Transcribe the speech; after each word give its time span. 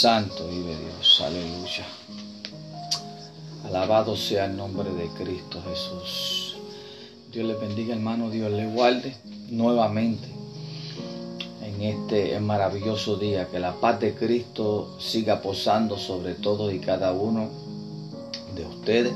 Santo 0.00 0.48
vive 0.48 0.78
Dios, 0.78 1.20
aleluya. 1.20 1.84
Alabado 3.66 4.16
sea 4.16 4.46
el 4.46 4.56
nombre 4.56 4.88
de 4.88 5.08
Cristo 5.08 5.62
Jesús. 5.68 6.56
Dios 7.30 7.46
le 7.46 7.52
bendiga 7.52 7.94
hermano, 7.94 8.30
Dios 8.30 8.50
le 8.50 8.66
guarde 8.66 9.14
nuevamente 9.50 10.26
en 11.62 11.82
este 11.82 12.40
maravilloso 12.40 13.16
día. 13.16 13.48
Que 13.48 13.60
la 13.60 13.74
paz 13.74 14.00
de 14.00 14.14
Cristo 14.14 14.96
siga 14.98 15.42
posando 15.42 15.98
sobre 15.98 16.32
todos 16.32 16.72
y 16.72 16.78
cada 16.78 17.12
uno 17.12 17.50
de 18.56 18.64
ustedes 18.64 19.12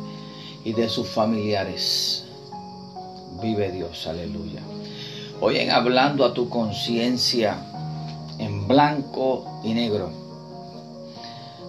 y 0.66 0.74
de 0.74 0.90
sus 0.90 1.08
familiares. 1.08 2.26
Vive 3.40 3.72
Dios, 3.72 4.06
aleluya. 4.06 4.60
Hoy 5.40 5.56
en 5.56 5.70
hablando 5.70 6.26
a 6.26 6.34
tu 6.34 6.50
conciencia 6.50 7.56
en 8.38 8.68
blanco 8.68 9.62
y 9.64 9.72
negro, 9.72 10.23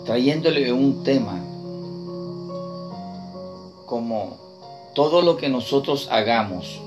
trayéndole 0.05 0.71
un 0.71 1.03
tema 1.03 1.41
como 3.85 4.37
todo 4.93 5.21
lo 5.21 5.35
que 5.35 5.49
nosotros 5.49 6.07
hagamos, 6.11 6.79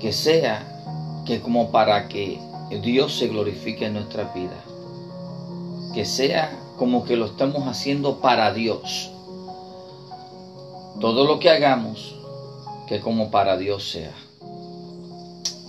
que 0.00 0.12
sea 0.12 1.22
que 1.26 1.40
como 1.40 1.70
para 1.70 2.08
que 2.08 2.40
Dios 2.82 3.18
se 3.18 3.28
glorifique 3.28 3.86
en 3.86 3.94
nuestra 3.94 4.32
vida, 4.32 4.64
que 5.94 6.04
sea 6.04 6.58
como 6.76 7.04
que 7.04 7.16
lo 7.16 7.26
estamos 7.26 7.68
haciendo 7.68 8.20
para 8.20 8.52
Dios. 8.52 9.10
Todo 11.00 11.24
lo 11.26 11.38
que 11.38 11.50
hagamos, 11.50 12.14
que 12.88 13.00
como 13.00 13.30
para 13.30 13.56
Dios 13.56 13.90
sea. 13.90 14.14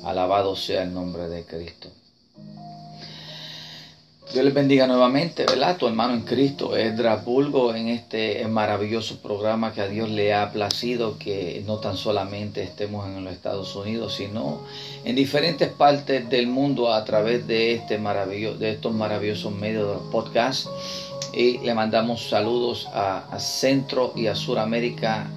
Alabado 0.03 0.55
sea 0.55 0.83
el 0.83 0.93
nombre 0.93 1.27
de 1.27 1.45
Cristo. 1.45 1.89
Dios 4.33 4.45
les 4.45 4.53
bendiga 4.53 4.87
nuevamente, 4.87 5.45
¿verdad? 5.45 5.75
Tu 5.75 5.87
hermano 5.87 6.13
en 6.13 6.21
Cristo, 6.21 6.77
Edra 6.77 7.17
Bulgo, 7.17 7.75
en 7.75 7.89
este 7.89 8.47
maravilloso 8.47 9.17
programa 9.17 9.73
que 9.73 9.81
a 9.81 9.87
Dios 9.87 10.09
le 10.09 10.33
ha 10.33 10.53
placido 10.53 11.17
que 11.17 11.61
no 11.67 11.79
tan 11.79 11.97
solamente 11.97 12.63
estemos 12.63 13.05
en 13.07 13.25
los 13.25 13.33
Estados 13.33 13.75
Unidos, 13.75 14.15
sino 14.15 14.61
en 15.03 15.17
diferentes 15.17 15.67
partes 15.67 16.29
del 16.29 16.47
mundo 16.47 16.93
a 16.93 17.03
través 17.03 17.45
de, 17.45 17.73
este 17.73 17.97
maravilloso, 17.97 18.57
de 18.57 18.71
estos 18.71 18.93
maravillosos 18.93 19.51
medios 19.51 19.85
de 19.85 19.93
los 19.95 20.03
podcasts. 20.03 20.69
Y 21.33 21.57
le 21.57 21.73
mandamos 21.73 22.29
saludos 22.29 22.87
a, 22.93 23.25
a 23.29 23.39
Centro 23.39 24.13
y 24.15 24.27
a 24.27 24.35
Suramérica 24.35 25.27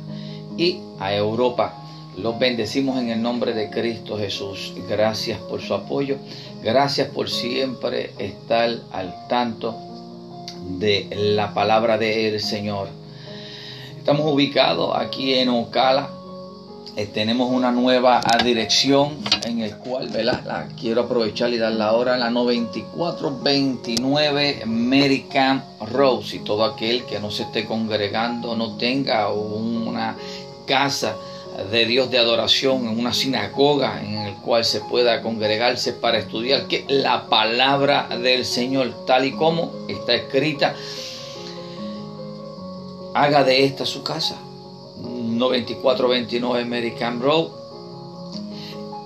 y 0.56 0.78
a 1.00 1.12
Europa. 1.12 1.83
Los 2.16 2.38
bendecimos 2.38 3.00
en 3.00 3.10
el 3.10 3.20
nombre 3.20 3.54
de 3.54 3.70
Cristo 3.70 4.16
Jesús. 4.16 4.72
Gracias 4.88 5.40
por 5.40 5.60
su 5.60 5.74
apoyo. 5.74 6.18
Gracias 6.62 7.08
por 7.08 7.28
siempre 7.28 8.12
estar 8.18 8.70
al 8.92 9.26
tanto 9.28 9.74
de 10.78 11.08
la 11.10 11.52
palabra 11.52 11.98
del 11.98 12.40
Señor. 12.40 12.86
Estamos 13.98 14.32
ubicados 14.32 14.96
aquí 14.96 15.34
en 15.34 15.48
Ocala. 15.48 16.08
Eh, 16.96 17.06
tenemos 17.06 17.50
una 17.50 17.72
nueva 17.72 18.20
dirección 18.44 19.18
en 19.44 19.62
el 19.62 19.76
cual 19.78 20.12
La 20.24 20.68
quiero 20.80 21.00
aprovechar 21.02 21.52
y 21.52 21.58
dar 21.58 21.72
la 21.72 21.94
hora. 21.94 22.16
La 22.16 22.30
9429 22.30 24.60
American 24.62 25.64
Rose. 25.90 26.36
Y 26.36 26.38
todo 26.40 26.62
aquel 26.62 27.02
que 27.06 27.18
no 27.18 27.32
se 27.32 27.42
esté 27.42 27.64
congregando, 27.64 28.54
no 28.54 28.76
tenga 28.76 29.32
una 29.32 30.14
casa 30.64 31.16
de 31.70 31.86
Dios 31.86 32.10
de 32.10 32.18
adoración, 32.18 32.88
en 32.88 32.98
una 32.98 33.14
sinagoga 33.14 34.02
en 34.02 34.14
el 34.14 34.34
cual 34.36 34.64
se 34.64 34.80
pueda 34.80 35.22
congregarse 35.22 35.92
para 35.92 36.18
estudiar 36.18 36.66
que 36.66 36.84
la 36.88 37.28
palabra 37.28 38.08
del 38.20 38.44
Señor, 38.44 39.06
tal 39.06 39.24
y 39.24 39.32
como 39.32 39.72
está 39.88 40.14
escrita, 40.14 40.74
haga 43.14 43.44
de 43.44 43.64
esta 43.64 43.86
su 43.86 44.02
casa. 44.02 44.36
9429 45.00 46.62
American 46.62 47.20
Road. 47.20 47.48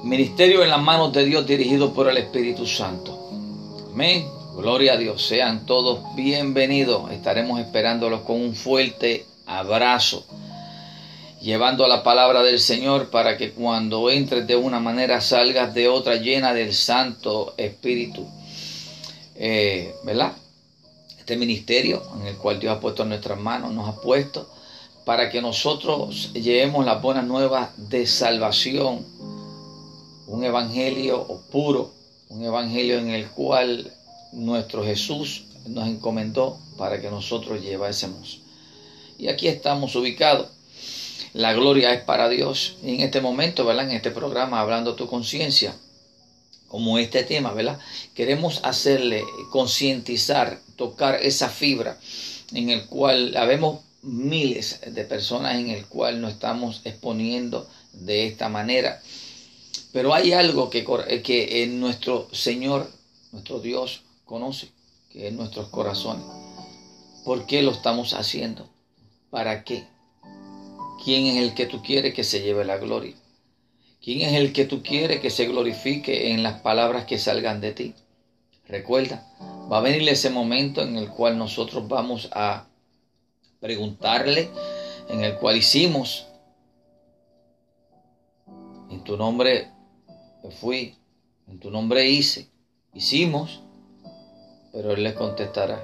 Ministerio 0.04 0.62
en 0.62 0.70
las 0.70 0.80
manos 0.80 1.12
de 1.12 1.24
Dios 1.24 1.46
dirigido 1.46 1.92
por 1.92 2.08
el 2.08 2.16
Espíritu 2.16 2.66
Santo. 2.66 3.18
Amén. 3.92 4.26
Gloria 4.56 4.94
a 4.94 4.96
Dios. 4.96 5.22
Sean 5.26 5.66
todos 5.66 6.00
bienvenidos. 6.14 7.10
Estaremos 7.10 7.60
esperándolos 7.60 8.22
con 8.22 8.40
un 8.40 8.54
fuerte 8.54 9.26
abrazo 9.46 10.24
llevando 11.40 11.86
la 11.86 12.02
palabra 12.02 12.42
del 12.42 12.58
Señor 12.58 13.10
para 13.10 13.36
que 13.36 13.52
cuando 13.52 14.10
entres 14.10 14.46
de 14.46 14.56
una 14.56 14.80
manera 14.80 15.20
salgas 15.20 15.72
de 15.74 15.88
otra 15.88 16.16
llena 16.16 16.52
del 16.52 16.74
Santo 16.74 17.54
Espíritu. 17.56 18.26
Eh, 19.36 19.94
¿Verdad? 20.04 20.32
Este 21.18 21.36
ministerio 21.36 22.02
en 22.20 22.26
el 22.26 22.36
cual 22.36 22.58
Dios 22.58 22.76
ha 22.76 22.80
puesto 22.80 23.02
en 23.02 23.10
nuestras 23.10 23.38
manos, 23.38 23.72
nos 23.72 23.88
ha 23.88 24.00
puesto 24.00 24.48
para 25.04 25.30
que 25.30 25.40
nosotros 25.40 26.32
llevemos 26.32 26.84
las 26.84 27.00
buenas 27.00 27.24
nuevas 27.24 27.70
de 27.76 28.06
salvación. 28.06 29.06
Un 30.26 30.44
evangelio 30.44 31.26
puro, 31.50 31.92
un 32.28 32.44
evangelio 32.44 32.98
en 32.98 33.10
el 33.10 33.28
cual 33.28 33.90
nuestro 34.32 34.84
Jesús 34.84 35.44
nos 35.66 35.88
encomendó 35.88 36.58
para 36.76 37.00
que 37.00 37.10
nosotros 37.10 37.62
llevásemos. 37.62 38.40
Y 39.16 39.28
aquí 39.28 39.48
estamos 39.48 39.96
ubicados 39.96 40.48
la 41.38 41.52
gloria 41.52 41.94
es 41.94 42.02
para 42.02 42.28
Dios. 42.28 42.78
Y 42.82 42.96
en 42.96 43.00
este 43.02 43.20
momento, 43.20 43.64
¿verdad? 43.64 43.88
En 43.88 43.94
este 43.94 44.10
programa, 44.10 44.58
hablando 44.58 44.96
tu 44.96 45.06
conciencia, 45.06 45.72
como 46.66 46.98
este 46.98 47.22
tema, 47.22 47.52
¿verdad? 47.52 47.78
Queremos 48.12 48.58
hacerle 48.64 49.22
concientizar, 49.50 50.60
tocar 50.74 51.20
esa 51.22 51.48
fibra 51.48 51.96
en 52.52 52.70
el 52.70 52.86
cual 52.86 53.36
habemos 53.36 53.82
miles 54.02 54.80
de 54.84 55.04
personas 55.04 55.54
en 55.54 55.70
el 55.70 55.86
cual 55.86 56.20
nos 56.20 56.32
estamos 56.32 56.80
exponiendo 56.84 57.68
de 57.92 58.26
esta 58.26 58.48
manera. 58.48 59.00
Pero 59.92 60.14
hay 60.14 60.32
algo 60.32 60.70
que, 60.70 60.84
que 61.22 61.66
nuestro 61.68 62.28
Señor, 62.32 62.90
nuestro 63.30 63.60
Dios, 63.60 64.02
conoce, 64.24 64.70
que 65.12 65.28
es 65.28 65.32
nuestros 65.32 65.68
corazones. 65.68 66.24
¿Por 67.24 67.46
qué 67.46 67.62
lo 67.62 67.70
estamos 67.70 68.12
haciendo? 68.14 68.68
¿Para 69.30 69.62
qué? 69.62 69.86
¿Quién 71.08 71.24
es 71.24 71.36
el 71.36 71.54
que 71.54 71.64
tú 71.64 71.80
quieres 71.80 72.12
que 72.12 72.22
se 72.22 72.42
lleve 72.42 72.66
la 72.66 72.76
gloria? 72.76 73.14
¿Quién 73.98 74.28
es 74.28 74.34
el 74.34 74.52
que 74.52 74.66
tú 74.66 74.82
quieres 74.82 75.20
que 75.20 75.30
se 75.30 75.46
glorifique 75.46 76.32
en 76.32 76.42
las 76.42 76.60
palabras 76.60 77.06
que 77.06 77.18
salgan 77.18 77.62
de 77.62 77.72
ti? 77.72 77.94
Recuerda, 78.66 79.26
va 79.72 79.78
a 79.78 79.80
venir 79.80 80.06
ese 80.06 80.28
momento 80.28 80.82
en 80.82 80.98
el 80.98 81.08
cual 81.08 81.38
nosotros 81.38 81.88
vamos 81.88 82.28
a 82.34 82.66
preguntarle, 83.58 84.50
en 85.08 85.24
el 85.24 85.38
cual 85.38 85.56
hicimos, 85.56 86.26
en 88.90 89.02
tu 89.02 89.16
nombre 89.16 89.70
fui, 90.60 90.94
en 91.46 91.58
tu 91.58 91.70
nombre 91.70 92.06
hice, 92.06 92.50
hicimos, 92.92 93.62
pero 94.74 94.92
Él 94.92 95.04
les 95.04 95.14
contestará, 95.14 95.82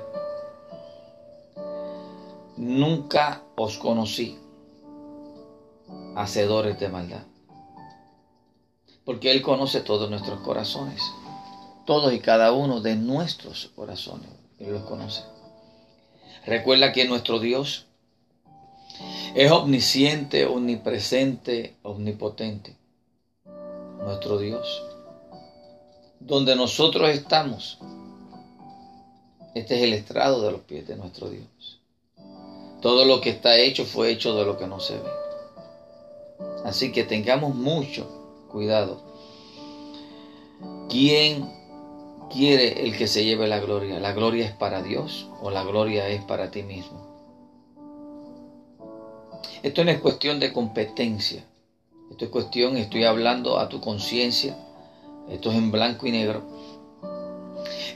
nunca 2.59 3.43
os 3.57 3.79
conocí 3.79 4.44
hacedores 6.15 6.79
de 6.79 6.89
maldad. 6.89 7.23
Porque 9.05 9.31
Él 9.31 9.43
conoce 9.43 9.81
todos 9.81 10.09
nuestros 10.11 10.41
corazones, 10.41 11.03
todos 11.87 12.13
y 12.13 12.21
cada 12.21 12.53
uno 12.53 12.81
de 12.81 12.97
nuestros 12.97 13.71
corazones. 13.75 14.31
Él 14.59 14.73
los 14.73 14.85
conoce. 14.85 15.23
Recuerda 16.47 16.93
que 16.93 17.07
nuestro 17.07 17.39
Dios 17.39 17.87
es 19.35 19.51
omnisciente, 19.51 20.47
omnipresente, 20.47 21.77
omnipotente. 21.83 22.77
Nuestro 23.99 24.39
Dios. 24.39 24.83
Donde 26.21 26.57
nosotros 26.57 27.11
estamos, 27.11 27.79
este 29.55 29.77
es 29.77 29.83
el 29.83 29.93
estrado 29.93 30.43
de 30.43 30.53
los 30.53 30.61
pies 30.63 30.87
de 30.87 30.97
nuestro 30.97 31.29
Dios. 31.29 31.81
Todo 32.81 33.05
lo 33.05 33.21
que 33.21 33.31
está 33.31 33.57
hecho 33.57 33.85
fue 33.85 34.11
hecho 34.11 34.35
de 34.35 34.45
lo 34.45 34.59
que 34.59 34.67
no 34.67 34.81
se 34.81 34.99
ve. 34.99 35.11
Así 36.65 36.93
que 36.93 37.05
tengamos 37.05 37.55
mucho 37.55 38.07
cuidado. 38.51 39.01
¿Quién 40.89 41.51
quiere 42.31 42.85
el 42.85 42.97
que 42.97 43.07
se 43.07 43.25
lleve 43.25 43.49
la 43.49 43.61
gloria? 43.61 44.01
¿La 44.01 44.13
gloria 44.13 44.47
es 44.47 44.53
para 44.53 44.83
Dios 44.83 45.29
o 45.43 45.51
la 45.51 45.65
gloria 45.65 46.09
es 46.09 46.23
para 46.25 46.51
ti 46.51 46.63
mismo? 46.63 47.15
Esto 49.63 49.85
no 49.85 49.91
es 49.91 50.01
cuestión 50.01 50.41
de 50.41 50.53
competencia. 50.53 51.45
Esto 52.11 52.27
es 52.27 52.31
cuestión, 52.31 52.77
estoy 52.77 53.05
hablando 53.05 53.59
a 53.59 53.69
tu 53.69 53.81
conciencia. 53.81 54.57
Esto 55.29 55.51
es 55.51 55.57
en 55.57 55.71
blanco 55.71 56.07
y 56.07 56.13
negro. 56.13 56.43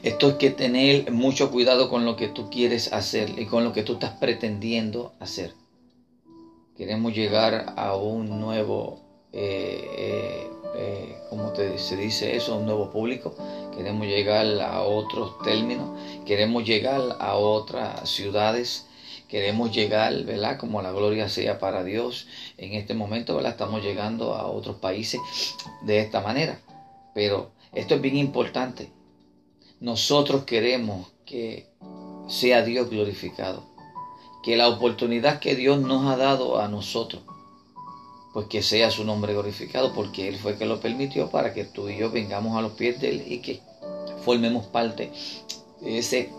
Esto 0.03 0.29
es 0.29 0.35
que 0.35 0.51
tener 0.51 1.13
mucho 1.13 1.51
cuidado 1.51 1.91
con 1.91 2.05
lo 2.05 2.17
que 2.17 2.29
tú 2.29 2.49
quieres 2.51 2.93
hacer 2.93 3.39
y 3.39 3.47
con 3.47 3.65
lo 3.65 3.73
que 3.73 3.83
tú 3.83 3.95
estás 3.95 4.13
pretendiendo 4.13 5.13
hacer. 5.21 5.55
Queremos 6.79 7.13
llegar 7.13 7.75
a 7.77 7.97
un 7.97 8.41
nuevo 8.41 9.01
eh, 9.33 9.91
eh, 9.99 10.51
eh, 10.77 11.19
como 11.29 11.53
se 11.55 11.97
dice 11.97 12.37
eso, 12.37 12.57
un 12.57 12.67
nuevo 12.67 12.91
público. 12.91 13.35
Queremos 13.77 14.07
llegar 14.07 14.47
a 14.61 14.83
otros 14.83 15.43
términos, 15.43 15.99
queremos 16.25 16.65
llegar 16.65 17.17
a 17.19 17.35
otras 17.35 18.09
ciudades, 18.09 18.87
queremos 19.29 19.75
llegar, 19.75 20.23
¿verdad? 20.23 20.57
Como 20.57 20.81
la 20.81 20.93
gloria 20.93 21.29
sea 21.29 21.59
para 21.59 21.83
Dios. 21.83 22.29
En 22.57 22.75
este 22.75 22.95
momento, 22.95 23.35
¿verdad? 23.35 23.53
Estamos 23.53 23.83
llegando 23.83 24.35
a 24.35 24.47
otros 24.47 24.77
países 24.77 25.21
de 25.83 25.99
esta 25.99 26.21
manera. 26.21 26.61
Pero 27.13 27.51
esto 27.75 27.97
es 27.97 28.01
bien 28.01 28.17
importante. 28.17 28.93
Nosotros 29.81 30.45
queremos 30.45 31.09
que 31.27 31.67
sea 32.29 32.63
Dios 32.63 32.89
glorificado. 32.89 33.78
Que 34.43 34.57
la 34.57 34.69
oportunidad 34.69 35.41
que 35.41 35.55
Dios 35.55 35.81
nos 35.81 36.07
ha 36.07 36.17
dado 36.17 36.61
a 36.61 36.69
nosotros, 36.69 37.23
pues 38.33 38.47
que 38.47 38.63
sea 38.63 38.91
su 38.91 39.05
nombre 39.05 39.33
glorificado, 39.33 39.93
porque 39.93 40.29
Él 40.29 40.37
fue 40.37 40.57
que 40.57 40.67
lo 40.67 40.81
permitió 40.81 41.31
para 41.31 41.53
que 41.53 41.65
tú 41.65 41.89
y 41.89 41.99
yo 41.99 42.11
vengamos 42.11 42.57
a 42.57 42.63
los 42.63 42.73
pies 42.73 43.01
de 43.01 43.11
Él 43.11 43.25
y 43.27 43.39
que 43.39 43.61
formemos 44.25 44.67
parte 44.67 45.13
de 45.81 45.99
ese 45.99 46.31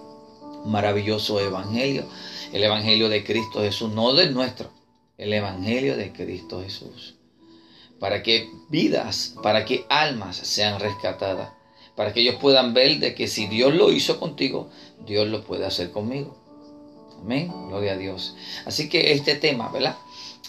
maravilloso 0.66 1.40
evangelio, 1.40 2.06
el 2.54 2.64
evangelio 2.64 3.10
de 3.10 3.24
Cristo 3.24 3.62
Jesús, 3.62 3.92
no 3.92 4.14
del 4.14 4.34
nuestro, 4.34 4.70
el 5.18 5.34
evangelio 5.34 5.98
de 5.98 6.12
Cristo 6.12 6.62
Jesús. 6.62 7.16
Para 8.00 8.24
que 8.24 8.50
vidas, 8.70 9.36
para 9.44 9.66
que 9.66 9.86
almas 9.90 10.38
sean 10.38 10.80
rescatadas 10.80 11.50
para 12.00 12.14
que 12.14 12.22
ellos 12.22 12.36
puedan 12.36 12.74
ver 12.74 13.00
de 13.00 13.14
que 13.14 13.28
si 13.28 13.48
Dios 13.48 13.76
lo 13.76 13.92
hizo 13.92 14.22
contigo, 14.22 14.70
Dios 15.06 15.28
lo 15.28 15.44
puede 15.44 15.66
hacer 15.66 15.92
conmigo. 15.92 16.34
Amén, 17.22 17.52
gloria 17.68 17.94
a 17.94 17.98
Dios. 17.98 18.36
Así 18.66 18.90
que 18.90 19.12
este 19.14 19.36
tema, 19.36 19.70
¿verdad? 19.70 19.96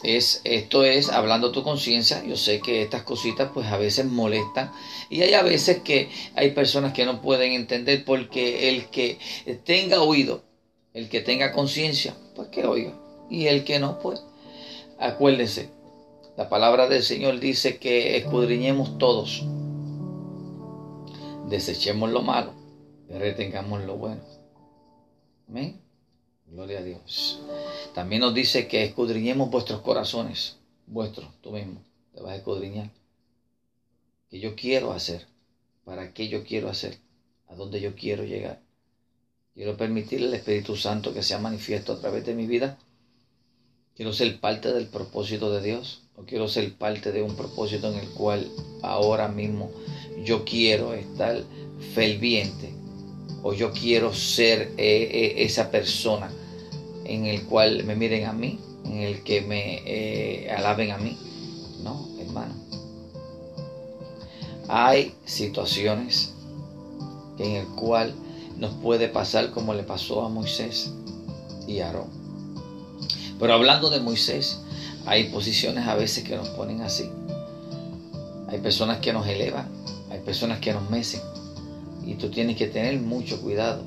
Es, 0.02 0.40
esto 0.44 0.84
es 0.84 1.10
hablando 1.10 1.52
tu 1.52 1.62
conciencia. 1.62 2.24
Yo 2.24 2.36
sé 2.36 2.60
que 2.60 2.82
estas 2.82 3.02
cositas 3.02 3.50
pues 3.52 3.66
a 3.66 3.76
veces 3.76 4.06
molestan 4.06 4.72
y 5.10 5.22
hay 5.22 5.34
a 5.34 5.42
veces 5.42 5.80
que 5.82 6.08
hay 6.34 6.52
personas 6.52 6.92
que 6.92 7.04
no 7.04 7.20
pueden 7.20 7.52
entender 7.52 8.04
porque 8.04 8.68
el 8.68 8.86
que 8.86 9.18
tenga 9.64 10.00
oído, 10.00 10.42
el 10.94 11.08
que 11.08 11.20
tenga 11.20 11.52
conciencia, 11.52 12.14
pues 12.34 12.48
que 12.48 12.64
oiga. 12.64 12.92
Y 13.28 13.46
el 13.46 13.64
que 13.64 13.78
no, 13.78 13.98
pues 13.98 14.22
acuérdese. 14.98 15.68
La 16.36 16.48
palabra 16.48 16.88
del 16.88 17.02
Señor 17.02 17.38
dice 17.40 17.78
que 17.78 18.16
escudriñemos 18.16 18.96
todos 18.98 19.44
desechemos 21.50 22.10
lo 22.10 22.22
malo 22.22 22.60
retengamos 23.18 23.82
lo 23.84 23.96
bueno. 23.96 24.22
Amén. 25.48 25.80
Gloria 26.50 26.80
a 26.80 26.82
Dios. 26.82 27.38
También 27.94 28.22
nos 28.22 28.34
dice 28.34 28.66
que 28.66 28.82
escudriñemos 28.82 29.50
vuestros 29.50 29.82
corazones, 29.82 30.56
vuestros, 30.86 31.28
tú 31.42 31.52
mismo, 31.52 31.80
te 32.12 32.20
vas 32.20 32.32
a 32.32 32.36
escudriñar. 32.36 32.90
¿Qué 34.28 34.40
yo 34.40 34.56
quiero 34.56 34.92
hacer? 34.92 35.26
¿Para 35.84 36.12
qué 36.12 36.28
yo 36.28 36.42
quiero 36.42 36.68
hacer? 36.68 36.98
¿A 37.46 37.54
dónde 37.54 37.80
yo 37.80 37.94
quiero 37.94 38.24
llegar? 38.24 38.60
Quiero 39.54 39.76
permitirle 39.76 40.26
al 40.26 40.34
Espíritu 40.34 40.76
Santo 40.76 41.14
que 41.14 41.22
sea 41.22 41.38
manifiesto 41.38 41.92
a 41.92 42.00
través 42.00 42.26
de 42.26 42.34
mi 42.34 42.46
vida. 42.46 42.78
Quiero 43.94 44.12
ser 44.12 44.40
parte 44.40 44.72
del 44.72 44.88
propósito 44.88 45.52
de 45.52 45.62
Dios 45.62 46.02
o 46.16 46.24
quiero 46.24 46.48
ser 46.48 46.74
parte 46.74 47.12
de 47.12 47.22
un 47.22 47.36
propósito 47.36 47.92
en 47.92 47.98
el 47.98 48.08
cual 48.10 48.50
ahora 48.82 49.28
mismo 49.28 49.70
yo 50.24 50.44
quiero 50.44 50.94
estar 50.94 51.44
ferviente 51.94 52.74
o 53.42 53.52
yo 53.52 53.72
quiero 53.72 54.12
ser 54.12 54.72
eh, 54.76 55.08
eh, 55.12 55.34
esa 55.44 55.70
persona 55.70 56.30
en 57.14 57.26
el 57.26 57.44
cual 57.44 57.84
me 57.84 57.96
miren 57.96 58.26
a 58.26 58.32
mí, 58.32 58.58
en 58.84 58.98
el 58.98 59.22
que 59.22 59.40
me 59.42 59.82
eh, 59.84 60.50
alaben 60.50 60.90
a 60.90 60.98
mí. 60.98 61.16
No, 61.82 62.08
hermano. 62.20 62.54
Hay 64.68 65.14
situaciones 65.24 66.32
en 67.38 67.52
el 67.52 67.66
cual 67.68 68.14
nos 68.58 68.74
puede 68.74 69.08
pasar 69.08 69.50
como 69.50 69.74
le 69.74 69.82
pasó 69.82 70.22
a 70.24 70.28
Moisés 70.28 70.92
y 71.66 71.80
a 71.80 71.86
Aarón. 71.86 72.08
Pero 73.38 73.54
hablando 73.54 73.90
de 73.90 74.00
Moisés, 74.00 74.60
hay 75.06 75.30
posiciones 75.30 75.86
a 75.86 75.94
veces 75.94 76.24
que 76.24 76.36
nos 76.36 76.48
ponen 76.50 76.82
así. 76.82 77.10
Hay 78.48 78.58
personas 78.58 78.98
que 78.98 79.12
nos 79.12 79.26
elevan 79.26 79.80
hay 80.10 80.18
personas 80.18 80.58
que 80.58 80.72
nos 80.72 80.90
mecen 80.90 81.20
y 82.04 82.14
tú 82.14 82.30
tienes 82.30 82.56
que 82.56 82.66
tener 82.66 83.00
mucho 83.00 83.40
cuidado. 83.40 83.84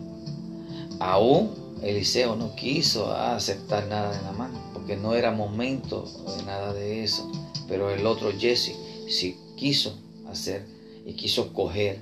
Aún 1.00 1.52
Eliseo 1.82 2.36
no 2.36 2.56
quiso 2.56 3.12
aceptar 3.12 3.88
nada 3.88 4.18
de 4.18 4.24
la 4.24 4.32
mano 4.32 4.60
porque 4.74 4.96
no 4.96 5.16
era 5.16 5.32
momento 5.32 6.06
de 6.38 6.44
nada 6.44 6.74
de 6.74 7.04
eso. 7.04 7.32
Pero 7.68 7.90
el 7.90 8.06
otro 8.06 8.32
Jesse 8.38 8.76
sí 9.08 9.38
quiso 9.56 9.98
hacer 10.28 10.66
y 11.06 11.14
quiso 11.14 11.54
coger 11.54 12.00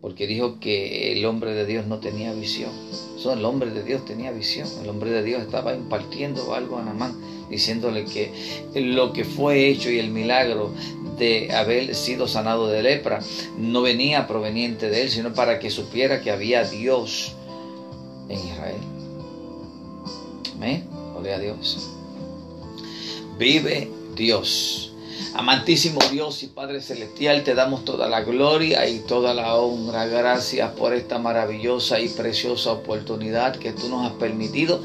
porque 0.00 0.28
dijo 0.28 0.60
que 0.60 1.12
el 1.12 1.24
hombre 1.24 1.52
de 1.52 1.66
Dios 1.66 1.86
no 1.86 1.98
tenía 1.98 2.32
visión. 2.32 2.70
So, 3.18 3.32
el 3.32 3.44
hombre 3.44 3.70
de 3.70 3.82
Dios 3.82 4.04
tenía 4.04 4.30
visión. 4.30 4.68
El 4.80 4.88
hombre 4.88 5.10
de 5.10 5.24
Dios 5.24 5.42
estaba 5.42 5.74
impartiendo 5.74 6.54
algo 6.54 6.78
a 6.78 6.84
Namán, 6.84 7.12
diciéndole 7.50 8.04
que 8.04 8.30
lo 8.74 9.12
que 9.12 9.24
fue 9.24 9.68
hecho 9.68 9.90
y 9.90 9.98
el 9.98 10.10
milagro 10.10 10.72
de 11.18 11.50
haber 11.52 11.94
sido 11.94 12.28
sanado 12.28 12.68
de 12.68 12.84
lepra 12.84 13.20
no 13.58 13.82
venía 13.82 14.28
proveniente 14.28 14.90
de 14.90 15.02
él, 15.02 15.10
sino 15.10 15.32
para 15.32 15.58
que 15.58 15.70
supiera 15.70 16.20
que 16.20 16.30
había 16.30 16.62
Dios 16.62 17.34
en 18.28 18.38
Israel. 18.38 18.80
Amén. 20.54 20.88
Gloria 21.12 21.36
a 21.36 21.38
Dios. 21.38 21.90
Vive 23.38 23.90
Dios. 24.14 24.92
Amantísimo 25.34 26.00
Dios 26.10 26.42
y 26.42 26.46
Padre 26.46 26.80
Celestial, 26.80 27.44
te 27.44 27.54
damos 27.54 27.84
toda 27.84 28.08
la 28.08 28.22
gloria 28.22 28.88
y 28.88 29.00
toda 29.00 29.34
la 29.34 29.56
honra. 29.56 30.06
Gracias 30.06 30.70
por 30.72 30.94
esta 30.94 31.18
maravillosa 31.18 32.00
y 32.00 32.08
preciosa 32.08 32.72
oportunidad 32.72 33.56
que 33.56 33.72
tú 33.72 33.88
nos 33.88 34.06
has 34.06 34.12
permitido 34.14 34.80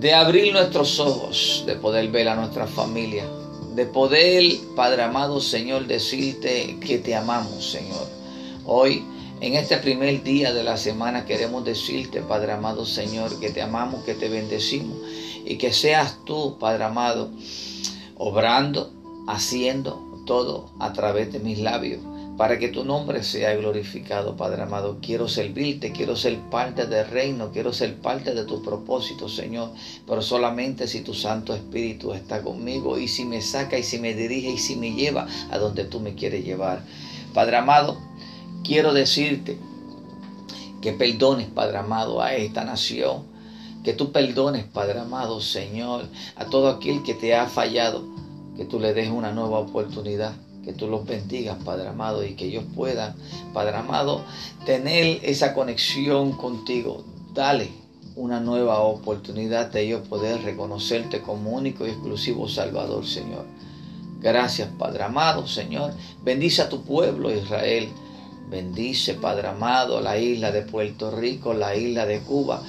de 0.00 0.12
abrir 0.12 0.52
nuestros 0.52 0.98
ojos, 0.98 1.62
de 1.66 1.76
poder 1.76 2.08
ver 2.08 2.28
a 2.28 2.34
nuestra 2.34 2.66
familia, 2.66 3.24
de 3.76 3.86
poder, 3.86 4.42
Padre 4.74 5.02
amado 5.02 5.40
Señor, 5.40 5.86
decirte 5.86 6.76
que 6.80 6.98
te 6.98 7.14
amamos, 7.14 7.70
Señor. 7.70 8.08
Hoy, 8.64 9.04
en 9.42 9.56
este 9.56 9.76
primer 9.78 10.22
día 10.22 10.54
de 10.54 10.62
la 10.62 10.76
semana, 10.76 11.24
queremos 11.24 11.64
decirte, 11.64 12.22
Padre 12.22 12.52
amado 12.52 12.86
Señor, 12.86 13.40
que 13.40 13.50
te 13.50 13.60
amamos, 13.60 14.04
que 14.04 14.14
te 14.14 14.28
bendecimos 14.28 14.96
y 15.44 15.58
que 15.58 15.72
seas 15.72 16.18
tú, 16.24 16.58
Padre 16.60 16.84
amado, 16.84 17.28
obrando, 18.16 18.92
haciendo 19.26 20.22
todo 20.26 20.70
a 20.78 20.92
través 20.92 21.32
de 21.32 21.40
mis 21.40 21.58
labios 21.58 21.98
para 22.36 22.60
que 22.60 22.68
tu 22.68 22.84
nombre 22.84 23.24
sea 23.24 23.54
glorificado, 23.56 24.36
Padre 24.36 24.62
amado. 24.62 24.98
Quiero 25.02 25.28
servirte, 25.28 25.90
quiero 25.90 26.14
ser 26.14 26.38
parte 26.48 26.86
del 26.86 27.08
reino, 27.08 27.50
quiero 27.52 27.72
ser 27.72 27.96
parte 27.96 28.34
de 28.34 28.44
tu 28.44 28.62
propósito, 28.62 29.28
Señor, 29.28 29.72
pero 30.06 30.22
solamente 30.22 30.86
si 30.86 31.00
tu 31.00 31.14
Santo 31.14 31.52
Espíritu 31.52 32.12
está 32.12 32.42
conmigo 32.42 32.96
y 32.96 33.08
si 33.08 33.24
me 33.24 33.42
saca 33.42 33.76
y 33.76 33.82
si 33.82 33.98
me 33.98 34.14
dirige 34.14 34.50
y 34.50 34.58
si 34.58 34.76
me 34.76 34.92
lleva 34.92 35.26
a 35.50 35.58
donde 35.58 35.84
tú 35.84 35.98
me 35.98 36.14
quieres 36.14 36.44
llevar. 36.44 36.84
Padre 37.34 37.56
amado, 37.56 37.98
quiero 38.64 38.92
decirte 38.92 39.58
que 40.80 40.92
perdones, 40.92 41.48
Padre 41.48 41.78
amado, 41.78 42.20
a 42.20 42.34
esta 42.34 42.64
nación, 42.64 43.24
que 43.84 43.92
tú 43.92 44.12
perdones, 44.12 44.64
Padre 44.64 45.00
amado, 45.00 45.40
Señor, 45.40 46.06
a 46.36 46.46
todo 46.46 46.68
aquel 46.68 47.02
que 47.02 47.14
te 47.14 47.34
ha 47.34 47.46
fallado, 47.46 48.04
que 48.56 48.64
tú 48.64 48.80
le 48.80 48.94
des 48.94 49.10
una 49.10 49.32
nueva 49.32 49.58
oportunidad 49.58 50.34
que 50.64 50.72
tú 50.72 50.86
los 50.86 51.04
bendigas, 51.04 51.58
Padre 51.64 51.88
amado, 51.88 52.24
y 52.24 52.34
que 52.34 52.46
ellos 52.46 52.64
puedan, 52.74 53.14
Padre 53.52 53.76
amado, 53.76 54.24
tener 54.64 55.20
esa 55.22 55.54
conexión 55.54 56.32
contigo. 56.32 57.04
Dale 57.34 57.70
una 58.14 58.40
nueva 58.40 58.80
oportunidad 58.80 59.70
de 59.70 59.82
ellos 59.82 60.06
poder 60.06 60.42
reconocerte 60.42 61.20
como 61.22 61.50
único 61.50 61.86
y 61.86 61.90
exclusivo 61.90 62.48
Salvador, 62.48 63.06
Señor. 63.06 63.44
Gracias, 64.20 64.68
Padre 64.78 65.02
amado, 65.02 65.48
Señor. 65.48 65.94
Bendice 66.22 66.62
a 66.62 66.68
tu 66.68 66.82
pueblo, 66.82 67.32
Israel. 67.32 67.88
Bendice, 68.52 69.14
Padre 69.14 69.48
amado, 69.48 70.00
la 70.00 70.16
isla 70.16 70.52
de 70.52 70.62
Puerto 70.62 71.10
Rico, 71.10 71.54
la 71.54 71.74
isla 71.74 72.06
de 72.06 72.20
Cuba. 72.20 72.62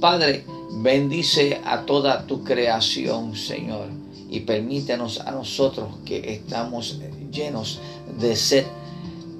Padre, 0.00 0.44
bendice 0.72 1.60
a 1.64 1.86
toda 1.86 2.26
tu 2.26 2.42
creación, 2.42 3.36
Señor 3.36 4.02
y 4.32 4.40
permítenos 4.40 5.20
a 5.20 5.30
nosotros 5.30 5.88
que 6.06 6.32
estamos 6.32 6.98
llenos 7.30 7.80
de 8.18 8.34
sed, 8.34 8.64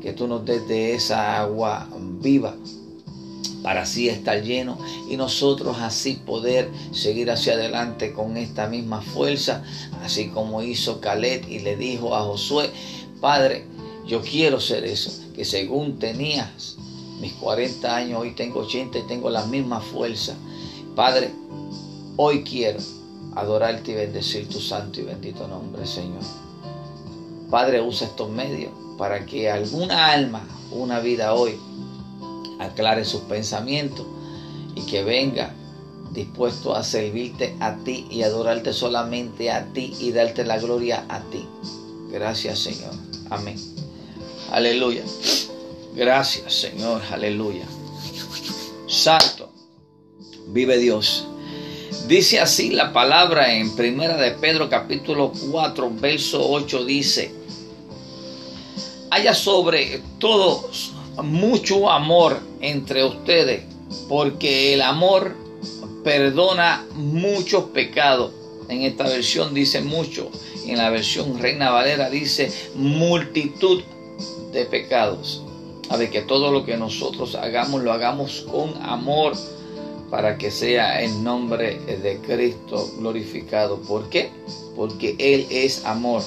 que 0.03 0.13
tú 0.13 0.29
nos 0.29 0.45
des 0.45 0.69
de 0.69 0.95
esa 0.95 1.41
agua 1.41 1.89
viva 2.21 2.55
para 3.63 3.83
así 3.83 4.11
estar 4.11 4.43
lleno 4.43 4.79
y 5.09 5.17
nosotros 5.17 5.79
así 5.79 6.21
poder 6.27 6.69
seguir 6.93 7.31
hacia 7.31 7.55
adelante 7.55 8.13
con 8.13 8.37
esta 8.37 8.69
misma 8.69 9.01
fuerza, 9.01 9.65
así 10.03 10.29
como 10.29 10.63
hizo 10.63 11.01
Caleb 11.01 11.49
y 11.49 11.61
le 11.61 11.77
dijo 11.77 12.15
a 12.15 12.21
Josué, 12.25 12.69
Padre, 13.19 13.65
yo 14.07 14.21
quiero 14.21 14.61
ser 14.61 14.85
eso, 14.85 15.22
que 15.35 15.45
según 15.45 15.99
tenías 15.99 16.77
mis 17.21 17.33
40 17.35 17.97
años, 17.97 18.21
hoy 18.21 18.33
tengo 18.33 18.61
80 18.61 18.99
y 18.99 19.03
tengo 19.03 19.31
la 19.31 19.45
misma 19.47 19.81
fuerza. 19.81 20.35
Padre, 20.95 21.31
hoy 22.17 22.43
quiero 22.43 22.81
adorarte 23.35 23.93
y 23.93 23.95
bendecir 23.95 24.49
tu 24.49 24.61
santo 24.61 25.01
y 25.01 25.05
bendito 25.05 25.47
nombre, 25.49 25.87
Señor. 25.87 26.23
Padre, 27.51 27.81
usa 27.81 28.07
estos 28.07 28.31
medios 28.31 28.73
para 28.99 29.25
que 29.27 29.51
alguna 29.51 30.13
alma, 30.13 30.47
una 30.71 31.01
vida 31.01 31.35
hoy, 31.35 31.59
aclare 32.59 33.05
sus 33.05 33.23
pensamientos 33.23 34.07
y 34.75 34.83
que 34.83 35.03
venga 35.03 35.55
dispuesto 36.13 36.75
a 36.75 36.83
servirte 36.83 37.57
a 37.61 37.77
ti 37.77 38.07
y 38.11 38.23
adorarte 38.23 38.73
solamente 38.73 39.51
a 39.51 39.73
ti 39.73 39.95
y 39.99 40.13
darte 40.13 40.45
la 40.45 40.59
gloria 40.59 41.05
a 41.09 41.21
ti. 41.31 41.47
Gracias 42.11 42.59
Señor. 42.59 42.93
Amén. 43.31 43.82
Aleluya. 44.53 45.03
Gracias 45.97 46.53
Señor. 46.53 47.01
Aleluya. 47.11 47.65
Santo. 48.87 49.51
Vive 50.49 50.77
Dios. 50.77 51.27
Dice 52.07 52.39
así 52.39 52.71
la 52.71 52.93
palabra 52.93 53.55
en 53.55 53.75
Primera 53.75 54.19
de 54.19 54.33
Pedro 54.33 54.69
capítulo 54.69 55.33
4 55.51 55.91
verso 55.99 56.51
8 56.51 56.85
dice, 56.85 57.33
haya 59.11 59.33
sobre 59.33 60.03
todos 60.19 60.93
mucho 61.23 61.91
amor 61.91 62.39
entre 62.61 63.05
ustedes, 63.05 63.63
porque 64.07 64.75
el 64.75 64.83
amor 64.83 65.35
perdona 66.05 66.85
muchos 66.95 67.65
pecados. 67.71 68.33
En 68.69 68.83
esta 68.83 69.05
versión 69.05 69.55
dice 69.55 69.81
mucho, 69.81 70.31
en 70.67 70.77
la 70.77 70.91
versión 70.91 71.39
Reina 71.39 71.71
Valera 71.71 72.11
dice 72.11 72.53
multitud 72.75 73.83
de 74.53 74.65
pecados. 74.67 75.43
A 75.89 75.97
ver, 75.97 76.11
que 76.11 76.23
todo 76.23 76.53
lo 76.53 76.65
que 76.65 76.77
nosotros 76.77 77.35
hagamos 77.35 77.83
lo 77.83 77.93
hagamos 77.93 78.47
con 78.51 78.75
amor 78.83 79.35
para 80.11 80.37
que 80.37 80.51
sea 80.51 81.03
el 81.03 81.25
nombre 81.25 81.79
de 81.79 82.19
Cristo 82.19 82.91
glorificado. 82.99 83.81
¿Por 83.81 84.11
qué? 84.11 84.31
Porque 84.77 85.17
Él 85.19 85.47
es 85.51 85.85
amor. 85.85 86.23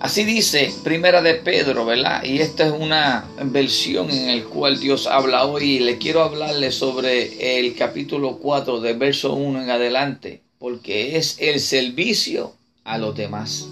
Así 0.00 0.24
dice 0.24 0.72
Primera 0.84 1.20
de 1.20 1.34
Pedro, 1.34 1.84
¿verdad? 1.84 2.22
Y 2.22 2.38
esta 2.38 2.66
es 2.66 2.72
una 2.72 3.28
versión 3.46 4.10
en 4.10 4.38
la 4.38 4.44
cual 4.44 4.78
Dios 4.78 5.08
habla 5.08 5.44
hoy 5.44 5.64
y 5.64 5.78
le 5.80 5.98
quiero 5.98 6.22
hablarle 6.22 6.70
sobre 6.70 7.58
el 7.58 7.74
capítulo 7.74 8.38
4 8.38 8.80
de 8.80 8.92
verso 8.92 9.34
1 9.34 9.62
en 9.62 9.70
adelante, 9.70 10.40
porque 10.60 11.16
es 11.16 11.36
el 11.40 11.58
servicio 11.58 12.52
a 12.84 12.96
los 12.96 13.16
demás. 13.16 13.66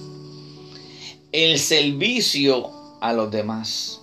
El 1.39 1.59
servicio 1.59 2.71
a 3.03 3.13
los 3.13 3.31
demás. 3.31 4.01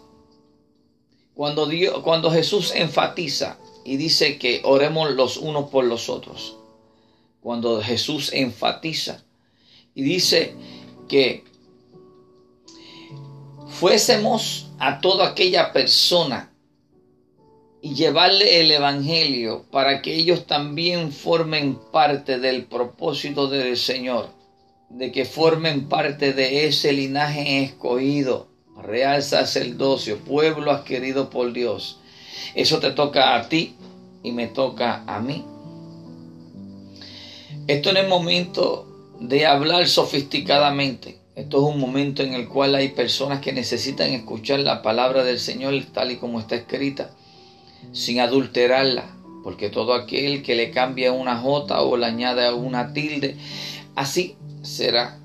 Cuando, 1.34 1.66
Dios, 1.66 2.04
cuando 2.04 2.30
Jesús 2.30 2.72
enfatiza 2.76 3.58
y 3.84 3.98
dice 3.98 4.38
que 4.38 4.62
oremos 4.64 5.10
los 5.14 5.38
unos 5.38 5.72
por 5.72 5.84
los 5.86 6.10
otros, 6.10 6.58
cuando 7.42 7.82
Jesús 7.82 8.32
enfatiza 8.34 9.24
y 9.96 10.04
dice 10.04 10.54
que 11.10 11.44
fuésemos 13.68 14.68
a 14.78 15.02
toda 15.02 15.30
aquella 15.30 15.74
persona 15.74 16.54
y 17.82 17.96
llevarle 17.96 18.62
el 18.62 18.70
Evangelio 18.70 19.66
para 19.72 20.04
que 20.04 20.14
ellos 20.14 20.46
también 20.46 21.12
formen 21.12 21.80
parte 21.92 22.38
del 22.38 22.66
propósito 22.66 23.48
del 23.48 23.76
Señor, 23.76 24.43
de 24.94 25.12
que 25.12 25.26
formen 25.26 25.90
parte 25.90 26.34
de 26.34 26.68
ese 26.68 26.94
linaje 26.94 27.64
escogido, 27.64 28.48
real 28.82 29.24
sacerdocio, 29.24 30.20
pueblo 30.20 30.72
adquirido 30.72 31.30
por 31.30 31.52
Dios. 31.52 32.00
Eso 32.54 32.80
te 32.80 32.92
toca 32.92 33.36
a 33.36 33.50
ti 33.50 33.76
y 34.22 34.32
me 34.32 34.48
toca 34.48 35.04
a 35.08 35.20
mí. 35.20 35.46
Esto 37.68 37.90
en 37.90 37.98
el 37.98 38.08
momento 38.08 38.88
de 39.20 39.46
hablar 39.46 39.88
sofisticadamente. 39.88 41.18
Esto 41.36 41.58
es 41.58 41.74
un 41.74 41.80
momento 41.80 42.22
en 42.22 42.34
el 42.34 42.48
cual 42.48 42.76
hay 42.76 42.90
personas 42.90 43.40
que 43.40 43.54
necesitan 43.54 44.12
escuchar 44.12 44.60
la 44.60 44.84
palabra 44.84 45.24
del 45.24 45.40
Señor 45.40 45.74
tal 45.92 46.12
y 46.12 46.18
como 46.18 46.40
está 46.40 46.56
escrita, 46.56 47.10
sin 47.92 48.20
adulterarla, 48.20 49.16
porque 49.44 49.70
todo 49.70 49.96
aquel 49.96 50.44
que 50.44 50.54
le 50.54 50.70
cambia 50.70 51.12
una 51.12 51.38
jota 51.38 51.82
o 51.82 51.98
le 51.98 52.06
añade 52.06 52.54
una 52.54 52.94
tilde, 52.94 53.36
así 53.96 54.36
será 54.64 55.20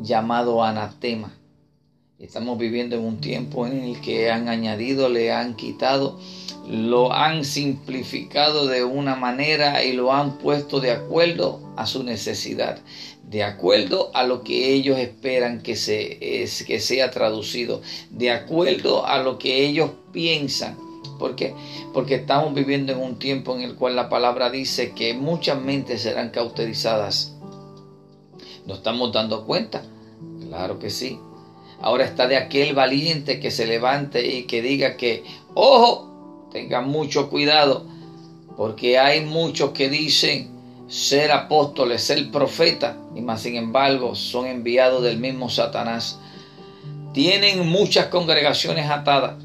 llamado 0.00 0.62
anatema. 0.62 1.36
Estamos 2.20 2.58
viviendo 2.58 2.96
en 2.96 3.04
un 3.04 3.20
tiempo 3.20 3.66
en 3.66 3.82
el 3.82 4.00
que 4.00 4.30
han 4.30 4.48
añadido, 4.48 5.08
le 5.08 5.32
han 5.32 5.56
quitado, 5.56 6.20
lo 6.68 7.12
han 7.12 7.44
simplificado 7.44 8.66
de 8.66 8.84
una 8.84 9.16
manera 9.16 9.82
y 9.82 9.92
lo 9.92 10.12
han 10.12 10.38
puesto 10.38 10.80
de 10.80 10.92
acuerdo 10.92 11.60
a 11.76 11.86
su 11.86 12.04
necesidad 12.04 12.78
de 13.30 13.44
acuerdo 13.44 14.10
a 14.12 14.24
lo 14.24 14.42
que 14.42 14.72
ellos 14.74 14.98
esperan 14.98 15.62
que, 15.62 15.76
se, 15.76 16.18
que 16.66 16.80
sea 16.80 17.12
traducido, 17.12 17.80
de 18.10 18.32
acuerdo 18.32 19.06
a 19.06 19.22
lo 19.22 19.38
que 19.38 19.64
ellos 19.64 19.92
piensan. 20.12 20.76
¿Por 21.16 21.36
qué? 21.36 21.54
Porque 21.94 22.16
estamos 22.16 22.52
viviendo 22.54 22.92
en 22.92 22.98
un 22.98 23.20
tiempo 23.20 23.54
en 23.54 23.62
el 23.62 23.76
cual 23.76 23.94
la 23.94 24.08
palabra 24.08 24.50
dice 24.50 24.92
que 24.94 25.14
muchas 25.14 25.60
mentes 25.60 26.02
serán 26.02 26.30
cauterizadas. 26.30 27.36
¿Nos 28.70 28.78
estamos 28.78 29.10
dando 29.10 29.46
cuenta? 29.46 29.82
Claro 30.46 30.78
que 30.78 30.90
sí. 30.90 31.18
Ahora 31.80 32.04
está 32.04 32.28
de 32.28 32.36
aquel 32.36 32.72
valiente 32.72 33.40
que 33.40 33.50
se 33.50 33.66
levante 33.66 34.24
y 34.24 34.44
que 34.44 34.62
diga 34.62 34.96
que, 34.96 35.24
ojo, 35.54 36.46
tengan 36.52 36.88
mucho 36.88 37.30
cuidado, 37.30 37.84
porque 38.56 38.96
hay 38.96 39.22
muchos 39.22 39.72
que 39.72 39.88
dicen, 39.88 40.52
ser 40.86 41.32
apóstoles, 41.32 42.04
ser 42.04 42.30
profeta, 42.30 42.96
y 43.16 43.22
más 43.22 43.42
sin 43.42 43.56
embargo 43.56 44.14
son 44.14 44.46
enviados 44.46 45.02
del 45.02 45.18
mismo 45.18 45.50
Satanás. 45.50 46.20
Tienen 47.12 47.68
muchas 47.68 48.06
congregaciones 48.06 48.88
atadas, 48.88 49.42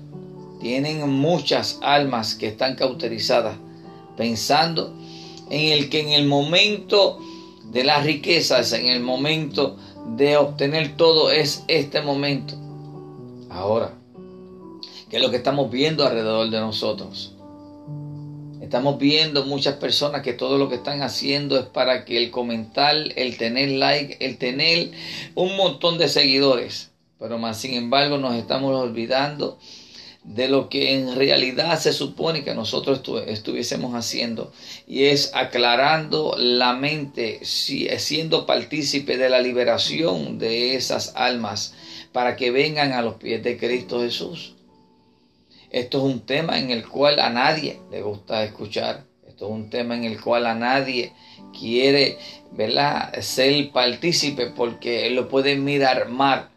tienen 0.62 1.10
muchas 1.10 1.80
almas 1.82 2.36
que 2.36 2.46
están 2.46 2.76
cauterizadas, 2.76 3.58
pensando 4.16 4.94
en 5.50 5.72
el 5.72 5.90
que 5.90 6.02
en 6.02 6.10
el 6.10 6.28
momento 6.28 7.18
de 7.76 7.84
las 7.84 8.06
riquezas, 8.06 8.72
en 8.72 8.88
el 8.88 9.02
momento 9.02 9.76
de 10.16 10.38
obtener 10.38 10.96
todo, 10.96 11.30
es 11.30 11.66
este 11.68 12.02
momento. 12.02 12.56
Ahora, 13.50 13.92
que 15.10 15.18
es 15.18 15.22
lo 15.22 15.30
que 15.30 15.36
estamos 15.36 15.70
viendo 15.70 16.06
alrededor 16.06 16.50
de 16.50 16.60
nosotros. 16.62 17.34
Estamos 18.62 18.98
viendo 18.98 19.44
muchas 19.44 19.76
personas 19.76 20.22
que 20.22 20.32
todo 20.32 20.58
lo 20.58 20.70
que 20.70 20.76
están 20.76 21.02
haciendo 21.02 21.60
es 21.60 21.66
para 21.66 22.06
que 22.06 22.16
el 22.16 22.32
comentar, 22.32 22.96
el 23.18 23.38
tener 23.38 23.68
like, 23.72 24.26
el 24.26 24.38
tener 24.38 24.92
un 25.36 25.58
montón 25.58 25.98
de 25.98 26.08
seguidores. 26.08 26.92
Pero 27.20 27.38
más 27.40 27.60
sin 27.60 27.74
embargo 27.74 28.18
nos 28.18 28.36
estamos 28.36 28.74
olvidando 28.74 29.60
de 30.26 30.48
lo 30.48 30.70
que 30.70 30.96
en 30.96 31.16
realidad 31.16 31.80
se 31.80 31.94
supone 31.94 32.44
que 32.44 32.56
nosotros 32.56 33.02
estuviésemos 33.28 33.94
haciendo 33.94 34.52
y 34.88 35.06
es 35.06 35.32
aclarando 35.36 36.36
la 36.38 36.74
mente, 36.74 37.42
siendo 37.46 38.48
partícipe 38.48 39.18
de 39.18 39.30
la 39.30 39.40
liberación 39.40 40.40
de 40.40 40.76
esas 40.76 41.14
almas 41.16 41.76
para 42.12 42.36
que 42.36 42.50
vengan 42.50 42.94
a 42.94 43.04
los 43.04 43.16
pies 43.16 43.44
de 43.44 43.58
Cristo 43.58 44.02
Jesús. 44.02 44.56
Esto 45.70 46.00
es 46.00 46.04
un 46.06 46.22
tema 46.22 46.58
en 46.58 46.72
el 46.72 46.88
cual 46.88 47.20
a 47.20 47.30
nadie 47.30 47.80
le 47.92 48.02
gusta 48.02 48.44
escuchar. 48.44 49.04
Esto 49.28 49.46
es 49.46 49.52
un 49.52 49.70
tema 49.70 49.96
en 49.96 50.06
el 50.06 50.20
cual 50.20 50.48
a 50.48 50.56
nadie 50.56 51.14
quiere 51.58 52.18
¿verdad? 52.52 53.14
ser 53.22 53.72
partícipe 53.72 54.48
porque 54.48 55.10
lo 55.12 55.28
puede 55.28 55.56
mirar 55.56 56.10
mal, 56.10 56.50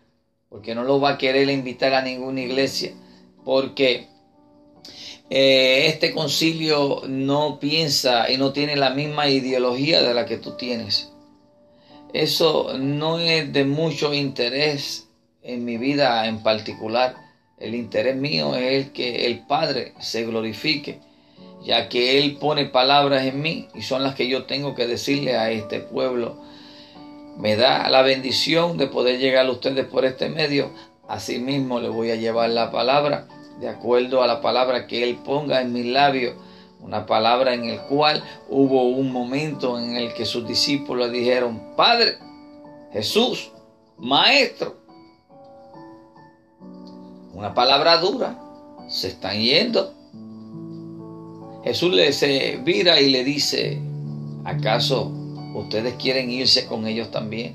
porque 0.48 0.74
no 0.74 0.84
lo 0.84 1.00
va 1.00 1.10
a 1.10 1.18
querer 1.18 1.50
invitar 1.50 1.92
a 1.92 2.02
ninguna 2.02 2.40
iglesia, 2.40 2.92
porque 3.48 4.08
eh, 5.30 5.86
este 5.86 6.12
concilio 6.12 7.00
no 7.08 7.58
piensa 7.58 8.30
y 8.30 8.36
no 8.36 8.52
tiene 8.52 8.76
la 8.76 8.90
misma 8.90 9.30
ideología 9.30 10.02
de 10.02 10.12
la 10.12 10.26
que 10.26 10.36
tú 10.36 10.58
tienes. 10.58 11.10
Eso 12.12 12.76
no 12.76 13.18
es 13.18 13.50
de 13.50 13.64
mucho 13.64 14.12
interés 14.12 15.08
en 15.42 15.64
mi 15.64 15.78
vida 15.78 16.26
en 16.26 16.42
particular 16.42 17.16
el 17.58 17.74
interés 17.74 18.16
mío 18.16 18.54
es 18.54 18.84
el 18.84 18.92
que 18.92 19.24
el 19.24 19.46
Padre 19.46 19.94
se 19.98 20.26
glorifique, 20.26 21.00
ya 21.64 21.88
que 21.88 22.18
Él 22.18 22.36
pone 22.36 22.66
palabras 22.66 23.24
en 23.24 23.40
mí 23.40 23.68
y 23.74 23.80
son 23.80 24.02
las 24.02 24.14
que 24.14 24.28
yo 24.28 24.44
tengo 24.44 24.74
que 24.74 24.86
decirle 24.86 25.38
a 25.38 25.50
este 25.50 25.80
pueblo. 25.80 26.36
Me 27.38 27.56
da 27.56 27.88
la 27.88 28.02
bendición 28.02 28.76
de 28.76 28.88
poder 28.88 29.18
llegar 29.18 29.46
a 29.46 29.50
ustedes 29.50 29.86
por 29.86 30.04
este 30.04 30.28
medio. 30.28 30.70
Asimismo 31.08 31.80
le 31.80 31.88
voy 31.88 32.10
a 32.10 32.16
llevar 32.16 32.50
la 32.50 32.70
palabra 32.70 33.26
de 33.60 33.68
acuerdo 33.68 34.22
a 34.22 34.26
la 34.26 34.40
palabra 34.40 34.86
que 34.86 35.02
Él 35.02 35.16
ponga 35.24 35.60
en 35.60 35.72
mis 35.72 35.86
labios. 35.86 36.34
Una 36.80 37.06
palabra 37.06 37.54
en 37.54 37.64
el 37.64 37.80
cual 37.82 38.22
hubo 38.48 38.88
un 38.88 39.10
momento 39.10 39.78
en 39.78 39.96
el 39.96 40.14
que 40.14 40.24
sus 40.24 40.46
discípulos 40.46 41.10
dijeron, 41.10 41.74
Padre, 41.76 42.18
Jesús, 42.92 43.50
Maestro, 43.98 44.76
una 47.34 47.52
palabra 47.52 47.98
dura, 47.98 48.38
se 48.88 49.08
están 49.08 49.40
yendo. 49.40 49.92
Jesús 51.64 51.92
le 51.92 52.12
se 52.12 52.58
vira 52.62 53.00
y 53.00 53.10
le 53.10 53.24
dice, 53.24 53.80
¿acaso 54.44 55.10
ustedes 55.54 55.94
quieren 55.94 56.30
irse 56.30 56.66
con 56.66 56.86
ellos 56.86 57.10
también? 57.10 57.54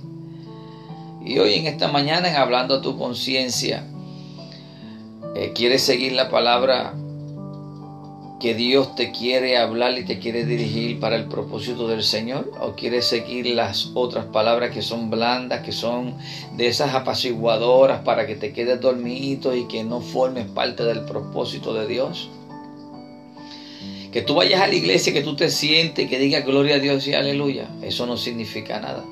Y 1.26 1.40
hoy 1.40 1.54
en 1.54 1.68
esta 1.68 1.88
mañana, 1.88 2.30
en 2.30 2.36
hablando 2.36 2.76
a 2.76 2.82
tu 2.82 2.98
conciencia, 2.98 3.88
eh, 5.36 5.52
¿quieres 5.54 5.82
seguir 5.82 6.14
la 6.14 6.30
palabra 6.30 6.94
que 8.40 8.54
Dios 8.54 8.94
te 8.96 9.12
quiere 9.12 9.58
hablar 9.58 9.98
y 9.98 10.04
te 10.04 10.20
quiere 10.20 10.46
dirigir 10.46 11.00
para 11.00 11.16
el 11.16 11.30
propósito 11.30 11.88
del 11.88 12.04
Señor? 12.04 12.52
¿O 12.60 12.74
quieres 12.74 13.06
seguir 13.08 13.48
las 13.48 13.92
otras 13.94 14.26
palabras 14.26 14.72
que 14.72 14.82
son 14.82 15.10
blandas, 15.10 15.64
que 15.64 15.72
son 15.72 16.16
de 16.58 16.68
esas 16.68 16.94
apaciguadoras 16.94 18.02
para 18.02 18.28
que 18.28 18.36
te 18.36 18.52
quedes 18.52 18.82
dormido 18.82 19.56
y 19.56 19.66
que 19.70 19.84
no 19.84 20.02
formes 20.02 20.46
parte 20.48 20.84
del 20.84 21.06
propósito 21.06 21.74
de 21.74 21.88
Dios? 21.88 22.30
Que 24.12 24.22
tú 24.22 24.36
vayas 24.36 24.62
a 24.62 24.68
la 24.68 24.76
iglesia, 24.76 25.14
que 25.14 25.22
tú 25.22 25.36
te 25.36 25.50
sientes, 25.50 26.10
que 26.10 26.20
digas 26.20 26.46
gloria 26.46 26.76
a 26.76 26.80
Dios 26.80 27.08
y 27.08 27.14
aleluya, 27.14 27.70
eso 27.82 28.06
no 28.06 28.18
significa 28.18 28.80
nada. 28.80 29.04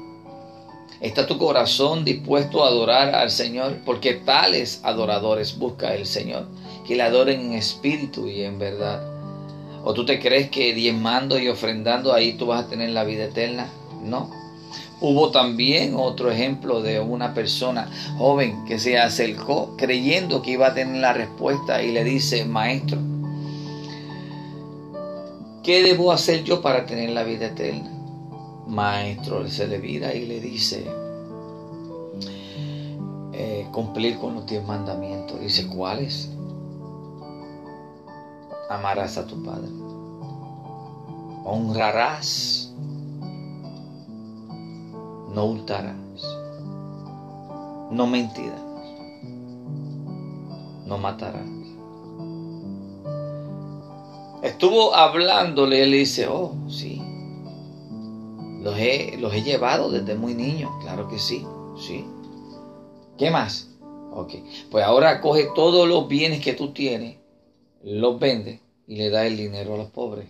¿Está 1.02 1.26
tu 1.26 1.40
corazón 1.40 2.06
dispuesto 2.06 2.64
a 2.64 2.68
adorar 2.68 3.16
al 3.16 3.32
Señor? 3.32 3.78
Porque 3.84 4.14
tales 4.14 4.82
adoradores 4.84 5.58
busca 5.58 5.96
el 5.96 6.06
Señor, 6.06 6.46
que 6.88 6.96
le 6.96 7.02
adoren 7.02 7.42
en 7.42 7.54
espíritu 7.54 8.28
y 8.28 8.44
en 8.44 8.60
verdad. 8.60 9.02
¿O 9.84 9.96
tú 9.96 10.06
te 10.06 10.20
crees 10.20 10.52
que 10.52 10.76
diezmando 10.76 11.40
y 11.40 11.48
ofrendando 11.48 12.14
ahí 12.14 12.34
tú 12.34 12.46
vas 12.46 12.66
a 12.66 12.70
tener 12.70 12.92
la 12.92 13.04
vida 13.04 13.24
eterna? 13.24 13.68
No. 14.04 14.30
Hubo 15.00 15.32
también 15.32 15.96
otro 15.96 16.30
ejemplo 16.30 16.84
de 16.84 17.00
una 17.00 17.34
persona 17.34 17.90
joven 18.20 18.64
que 18.66 18.78
se 18.78 19.00
acercó 19.00 19.76
creyendo 19.78 20.44
que 20.44 20.52
iba 20.52 20.68
a 20.68 20.76
tener 20.76 21.02
la 21.02 21.14
respuesta 21.14 21.82
y 21.82 21.94
le 21.94 22.04
dice, 22.04 22.46
maestro, 22.46 23.00
¿qué 25.64 25.82
debo 25.82 26.12
hacer 26.12 26.44
yo 26.44 26.62
para 26.62 26.86
tener 26.86 27.10
la 27.10 27.24
vida 27.24 27.48
eterna? 27.48 28.01
Maestro 28.72 29.48
se 29.48 29.68
le 29.68 29.78
vira 29.78 30.14
y 30.14 30.26
le 30.26 30.40
dice, 30.40 30.86
eh, 33.34 33.68
cumplir 33.72 34.18
con 34.18 34.36
los 34.36 34.48
diez 34.48 34.66
mandamientos. 34.66 35.40
Dice, 35.40 35.68
¿cuáles? 35.68 36.30
amarás 38.72 39.18
a 39.18 39.28
tu 39.28 39.44
padre, 39.44 39.68
honrarás, 41.44 42.74
no 45.34 45.46
hurtarás, 45.46 45.96
no 47.92 48.08
mentirás, 48.08 48.62
no 50.86 50.98
matarás. 50.98 51.50
Estuvo 54.42 54.96
hablándole, 54.96 55.84
él 55.84 55.92
dice, 55.92 56.28
oh, 56.28 56.56
sí, 56.70 56.91
los 58.62 58.78
he, 58.78 59.18
los 59.18 59.34
he 59.34 59.44
llevado 59.44 59.92
desde 59.92 60.16
muy 60.16 60.34
niño, 60.34 60.78
claro 60.82 61.08
que 61.08 61.20
sí, 61.20 61.46
sí. 61.78 62.06
¿Qué 63.18 63.32
más? 63.32 63.70
Ok, 64.12 64.34
pues 64.70 64.84
ahora 64.84 65.22
coge 65.22 65.48
todos 65.56 65.88
los 65.88 66.08
bienes 66.08 66.42
que 66.42 66.54
tú 66.54 66.74
tienes 66.74 67.22
los 67.84 68.20
vende 68.20 68.60
y 68.88 68.96
le 68.96 69.10
da 69.10 69.26
el 69.26 69.38
dinero 69.38 69.74
a 69.74 69.78
los 69.78 69.90
pobres. 69.90 70.28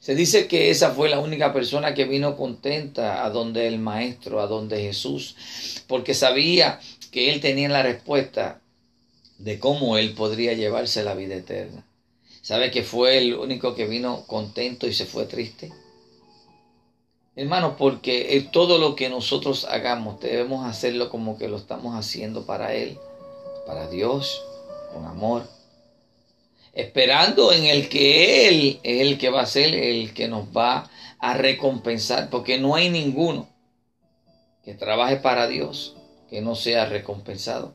Se 0.00 0.14
dice 0.14 0.46
que 0.46 0.70
esa 0.70 0.90
fue 0.90 1.08
la 1.08 1.18
única 1.18 1.52
persona 1.52 1.94
que 1.94 2.04
vino 2.04 2.36
contenta 2.36 3.24
a 3.24 3.30
donde 3.30 3.66
el 3.66 3.78
Maestro, 3.78 4.40
a 4.40 4.46
donde 4.46 4.82
Jesús, 4.82 5.36
porque 5.86 6.14
sabía 6.14 6.80
que 7.10 7.32
él 7.32 7.40
tenía 7.40 7.68
la 7.68 7.82
respuesta 7.82 8.60
de 9.38 9.58
cómo 9.58 9.98
él 9.98 10.14
podría 10.14 10.52
llevarse 10.52 11.02
la 11.02 11.14
vida 11.14 11.36
eterna. 11.36 11.84
¿Sabe 12.42 12.70
que 12.70 12.82
fue 12.82 13.18
el 13.18 13.34
único 13.34 13.74
que 13.74 13.86
vino 13.86 14.24
contento 14.26 14.86
y 14.86 14.94
se 14.94 15.06
fue 15.06 15.26
triste? 15.26 15.72
Hermano, 17.36 17.76
porque 17.76 18.48
todo 18.50 18.78
lo 18.78 18.96
que 18.96 19.08
nosotros 19.08 19.66
hagamos 19.66 20.20
debemos 20.20 20.66
hacerlo 20.66 21.10
como 21.10 21.38
que 21.38 21.48
lo 21.48 21.58
estamos 21.58 21.94
haciendo 21.94 22.46
para 22.46 22.74
Él, 22.74 22.98
para 23.66 23.88
Dios, 23.88 24.42
con 24.92 25.04
amor 25.04 25.44
esperando 26.76 27.52
en 27.52 27.64
el 27.64 27.88
que 27.88 28.48
Él 28.48 28.80
es 28.82 29.00
el 29.00 29.18
que 29.18 29.30
va 29.30 29.40
a 29.40 29.46
ser 29.46 29.74
el 29.74 30.12
que 30.12 30.28
nos 30.28 30.54
va 30.54 30.90
a 31.18 31.34
recompensar, 31.34 32.28
porque 32.28 32.58
no 32.58 32.74
hay 32.74 32.90
ninguno 32.90 33.48
que 34.62 34.74
trabaje 34.74 35.16
para 35.16 35.48
Dios 35.48 35.96
que 36.28 36.42
no 36.42 36.54
sea 36.54 36.84
recompensado. 36.84 37.74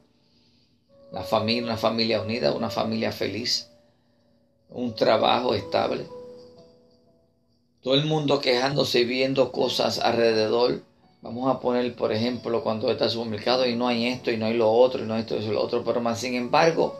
La 1.11 1.23
familia, 1.23 1.63
una 1.63 1.77
familia 1.77 2.21
unida, 2.21 2.53
una 2.53 2.69
familia 2.69 3.11
feliz, 3.11 3.71
un 4.69 4.95
trabajo 4.95 5.55
estable. 5.55 6.05
Todo 7.81 7.95
el 7.95 8.05
mundo 8.05 8.39
quejándose, 8.39 9.05
viendo 9.05 9.51
cosas 9.51 9.99
alrededor. 9.99 10.83
Vamos 11.21 11.53
a 11.53 11.59
poner, 11.59 11.95
por 11.95 12.11
ejemplo, 12.11 12.63
cuando 12.63 12.91
está 12.91 13.09
supermercado 13.09 13.67
y 13.67 13.75
no 13.75 13.87
hay 13.87 14.07
esto 14.07 14.31
y 14.31 14.37
no 14.37 14.45
hay 14.45 14.53
lo 14.53 14.71
otro 14.71 15.03
y 15.03 15.07
no 15.07 15.13
hay 15.13 15.21
esto 15.21 15.37
y 15.37 15.47
lo 15.47 15.61
otro, 15.61 15.83
pero 15.83 16.01
más 16.01 16.19
sin 16.19 16.33
embargo, 16.33 16.95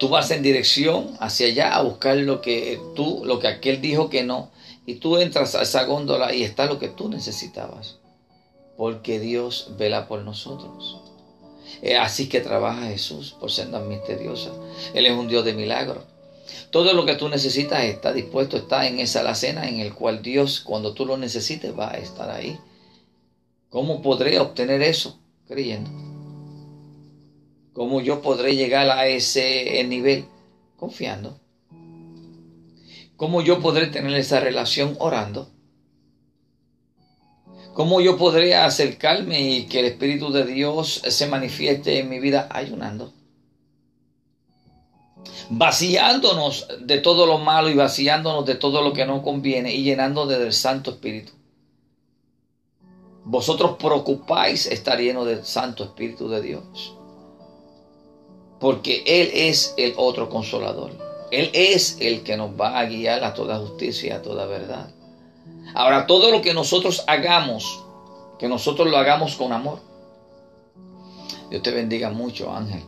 Tú 0.00 0.08
vas 0.08 0.30
en 0.30 0.42
dirección 0.42 1.14
hacia 1.20 1.48
allá 1.48 1.74
a 1.74 1.82
buscar 1.82 2.16
lo 2.16 2.40
que 2.40 2.80
tú, 2.96 3.20
lo 3.22 3.38
que 3.38 3.48
aquel 3.48 3.82
dijo 3.82 4.08
que 4.08 4.24
no. 4.24 4.50
Y 4.86 4.94
tú 4.94 5.18
entras 5.18 5.54
a 5.54 5.60
esa 5.60 5.84
góndola 5.84 6.34
y 6.34 6.42
está 6.42 6.64
lo 6.64 6.78
que 6.78 6.88
tú 6.88 7.10
necesitabas. 7.10 7.98
Porque 8.78 9.20
Dios 9.20 9.72
vela 9.76 10.08
por 10.08 10.22
nosotros. 10.22 11.02
así 12.00 12.30
que 12.30 12.40
trabaja 12.40 12.86
Jesús 12.86 13.36
por 13.38 13.50
sendas 13.50 13.84
misteriosas. 13.84 14.54
Él 14.94 15.04
es 15.04 15.12
un 15.12 15.28
Dios 15.28 15.44
de 15.44 15.52
milagros. 15.52 16.04
Todo 16.70 16.92
lo 16.92 17.04
que 17.04 17.16
tú 17.16 17.28
necesitas 17.28 17.84
está 17.84 18.12
dispuesto, 18.12 18.56
está 18.56 18.86
en 18.86 19.00
esa 19.00 19.20
alacena 19.20 19.68
en 19.68 19.80
el 19.80 19.94
cual 19.94 20.22
Dios, 20.22 20.60
cuando 20.60 20.94
tú 20.94 21.06
lo 21.06 21.16
necesites, 21.16 21.76
va 21.78 21.92
a 21.92 21.98
estar 21.98 22.30
ahí. 22.30 22.58
¿Cómo 23.68 24.02
podré 24.02 24.38
obtener 24.38 24.82
eso? 24.82 25.18
Creyendo. 25.46 25.90
¿Cómo 27.72 28.00
yo 28.00 28.20
podré 28.20 28.56
llegar 28.56 28.90
a 28.90 29.06
ese 29.06 29.82
nivel? 29.84 30.26
Confiando. 30.76 31.40
¿Cómo 33.16 33.42
yo 33.42 33.60
podré 33.60 33.86
tener 33.86 34.14
esa 34.14 34.40
relación 34.40 34.96
orando? 34.98 35.50
¿Cómo 37.74 38.00
yo 38.00 38.16
podré 38.16 38.56
acercarme 38.56 39.40
y 39.40 39.66
que 39.66 39.80
el 39.80 39.86
Espíritu 39.86 40.32
de 40.32 40.44
Dios 40.44 41.02
se 41.06 41.26
manifieste 41.26 41.98
en 41.98 42.08
mi 42.08 42.18
vida 42.18 42.48
ayunando? 42.50 43.12
Vaciándonos 45.50 46.68
de 46.80 46.98
todo 46.98 47.26
lo 47.26 47.38
malo 47.38 47.68
y 47.68 47.74
vaciándonos 47.74 48.44
de 48.46 48.54
todo 48.54 48.82
lo 48.82 48.92
que 48.92 49.06
no 49.06 49.22
conviene 49.22 49.74
y 49.74 49.82
llenándonos 49.82 50.28
del 50.28 50.52
Santo 50.52 50.92
Espíritu. 50.92 51.32
Vosotros 53.24 53.76
preocupáis 53.78 54.66
estar 54.66 54.98
lleno 54.98 55.24
del 55.24 55.44
Santo 55.44 55.84
Espíritu 55.84 56.28
de 56.28 56.40
Dios 56.40 56.94
porque 58.60 59.02
Él 59.06 59.30
es 59.32 59.74
el 59.78 59.94
otro 59.96 60.28
consolador. 60.28 60.92
Él 61.32 61.50
es 61.54 61.96
el 62.00 62.22
que 62.22 62.36
nos 62.36 62.50
va 62.60 62.78
a 62.78 62.84
guiar 62.84 63.24
a 63.24 63.34
toda 63.34 63.58
justicia 63.58 64.08
y 64.08 64.12
a 64.12 64.22
toda 64.22 64.46
verdad. 64.46 64.90
Ahora, 65.74 66.06
todo 66.06 66.30
lo 66.30 66.42
que 66.42 66.52
nosotros 66.52 67.02
hagamos, 67.06 67.82
que 68.38 68.48
nosotros 68.48 68.88
lo 68.90 68.98
hagamos 68.98 69.36
con 69.36 69.52
amor. 69.52 69.80
Dios 71.48 71.62
te 71.62 71.70
bendiga 71.70 72.10
mucho, 72.10 72.52
Ángel. 72.52 72.82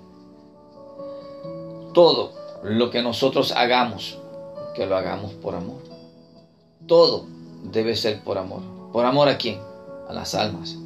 Todo 1.93 2.33
lo 2.63 2.91
que 2.91 3.03
nosotros 3.03 3.53
hagamos, 3.53 4.19
que 4.75 4.87
lo 4.87 4.97
hagamos 4.97 5.33
por 5.33 5.55
amor. 5.55 5.83
Todo 6.87 7.27
debe 7.65 7.97
ser 7.97 8.21
por 8.21 8.39
amor. 8.39 8.63
¿Por 8.93 9.05
amor 9.05 9.29
a 9.29 9.39
quién? 9.39 9.59
A 10.09 10.13
las 10.13 10.35
almas. 10.35 10.77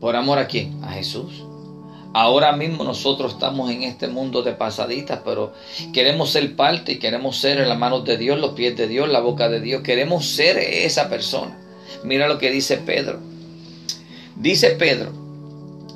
¿Por 0.00 0.16
amor 0.16 0.38
a 0.38 0.46
quién? 0.46 0.82
A 0.84 0.92
Jesús. 0.92 1.44
Ahora 2.12 2.52
mismo 2.54 2.84
nosotros 2.84 3.32
estamos 3.32 3.70
en 3.70 3.82
este 3.82 4.06
mundo 4.06 4.42
de 4.42 4.52
pasaditas, 4.52 5.20
pero 5.24 5.52
queremos 5.92 6.30
ser 6.30 6.54
parte 6.54 6.92
y 6.92 6.98
queremos 7.00 7.38
ser 7.38 7.58
en 7.58 7.68
las 7.68 7.78
manos 7.78 8.04
de 8.04 8.16
Dios, 8.16 8.38
los 8.38 8.52
pies 8.52 8.76
de 8.76 8.86
Dios, 8.86 9.08
la 9.08 9.20
boca 9.20 9.48
de 9.48 9.60
Dios. 9.60 9.82
Queremos 9.82 10.24
ser 10.26 10.58
esa 10.58 11.08
persona. 11.08 11.58
Mira 12.04 12.28
lo 12.28 12.38
que 12.38 12.52
dice 12.52 12.76
Pedro. 12.76 13.18
Dice 14.36 14.70
Pedro, 14.70 15.10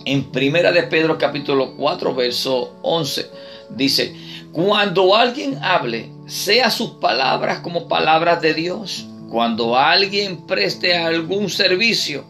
en 0.04 0.32
Primera 0.32 0.72
de 0.72 0.84
Pedro 0.84 1.18
capítulo 1.18 1.76
4, 1.76 2.14
verso 2.14 2.76
11, 2.82 3.26
dice, 3.70 4.14
cuando 4.58 5.14
alguien 5.14 5.56
hable, 5.62 6.10
sea 6.26 6.68
sus 6.68 6.94
palabras 6.94 7.60
como 7.60 7.86
palabras 7.86 8.42
de 8.42 8.54
Dios. 8.54 9.06
Cuando 9.30 9.76
alguien 9.76 10.48
preste 10.48 10.96
algún 10.96 11.48
servicio, 11.48 12.24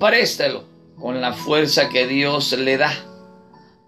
préstelo 0.00 0.64
con 0.98 1.20
la 1.20 1.32
fuerza 1.32 1.90
que 1.90 2.08
Dios 2.08 2.50
le 2.58 2.76
da. 2.76 2.92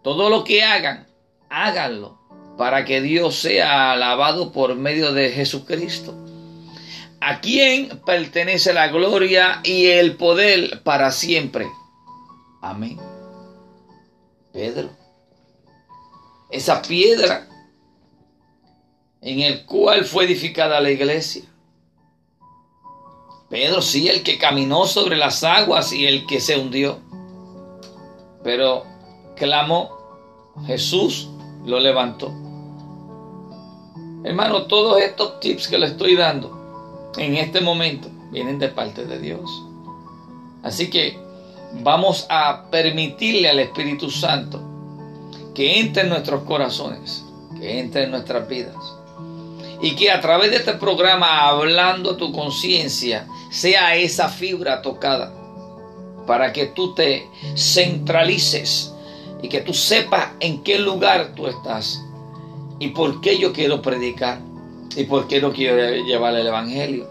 Todo 0.05 0.31
lo 0.31 0.45
que 0.45 0.63
hagan, 0.63 1.09
háganlo 1.49 2.21
para 2.57 2.85
que 2.85 3.01
Dios 3.01 3.35
sea 3.35 3.91
alabado 3.91 4.53
por 4.53 4.77
medio 4.77 5.13
de 5.13 5.31
Jesucristo. 5.31 6.15
A 7.21 7.41
quien 7.41 8.01
pertenece 8.07 8.73
la 8.73 8.87
gloria 8.87 9.61
y 9.65 9.87
el 9.87 10.15
poder 10.15 10.85
para 10.85 11.11
siempre. 11.11 11.67
Amén. 12.63 12.97
Pedro, 14.53 15.00
esa 16.51 16.83
piedra 16.83 17.49
en 19.21 19.41
el 19.41 19.65
cual 19.67 20.05
fue 20.05 20.25
edificada 20.25 20.81
la 20.81 20.91
iglesia, 20.91 21.43
Pedro 23.51 23.83
sí, 23.83 24.09
el 24.09 24.23
que 24.23 24.39
caminó 24.39 24.87
sobre 24.87 25.17
las 25.17 25.43
aguas 25.43 25.93
y 25.93 26.07
el 26.07 26.25
que 26.27 26.41
se 26.41 26.57
hundió. 26.59 27.01
pero 28.45 28.85
clamó, 29.37 29.91
Jesús 30.67 31.29
lo 31.65 31.81
levantó. 31.81 32.29
Hermano, 34.23 34.67
todos 34.67 35.01
estos 35.01 35.41
tips 35.41 35.67
que 35.67 35.79
le 35.79 35.87
estoy 35.87 36.15
dando 36.15 37.11
en 37.17 37.37
este 37.37 37.61
momento 37.61 38.09
vienen 38.31 38.59
de 38.59 38.69
parte 38.69 39.05
de 39.05 39.19
Dios. 39.19 39.51
Así 40.63 40.89
que 40.89 41.19
vamos 41.83 42.27
a 42.29 42.71
permitirle 42.71 43.49
al 43.49 43.59
Espíritu 43.59 44.11
Santo 44.11 44.70
que 45.55 45.81
entre 45.81 46.03
en 46.03 46.09
nuestros 46.09 46.43
corazones, 46.45 47.25
que 47.59 47.81
entre 47.81 48.05
en 48.05 48.11
nuestras 48.11 48.49
vidas. 48.49 48.77
Y 49.83 49.95
que 49.97 50.11
a 50.11 50.21
través 50.21 50.51
de 50.51 50.59
este 50.59 50.75
programa, 50.75 51.49
hablando 51.49 52.17
tu 52.17 52.33
conciencia, 52.33 53.27
sea 53.51 53.97
esa 53.97 54.29
fibra 54.29 54.83
tocada 54.83 55.33
para 56.27 56.53
que 56.53 56.67
tú 56.67 56.95
te 56.95 57.27
centralices 57.57 58.95
y 59.43 59.49
que 59.49 59.63
tú 59.63 59.73
sepas 59.73 60.31
en 60.41 60.63
qué 60.63 60.79
lugar 60.79 61.35
tú 61.35 61.47
estás 61.47 62.01
y 62.79 62.89
por 62.89 63.21
qué 63.21 63.39
yo 63.39 63.53
quiero 63.53 63.83
predicar 63.83 64.41
y 64.97 65.05
por 65.05 65.29
qué 65.29 65.41
no 65.41 65.53
quiero 65.53 66.05
llevar 66.05 66.35
el 66.35 66.47
Evangelio. 66.47 67.09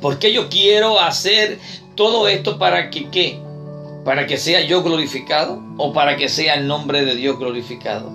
¿Por 0.00 0.18
qué 0.18 0.32
yo 0.32 0.48
quiero 0.48 1.00
hacer 1.00 1.58
todo 1.96 2.28
esto 2.28 2.58
para 2.58 2.90
que 2.90 3.10
qué? 3.10 3.40
¿Para 4.08 4.26
que 4.26 4.38
sea 4.38 4.62
yo 4.62 4.82
glorificado 4.82 5.62
o 5.76 5.92
para 5.92 6.16
que 6.16 6.30
sea 6.30 6.54
el 6.54 6.66
nombre 6.66 7.04
de 7.04 7.14
Dios 7.14 7.38
glorificado? 7.38 8.08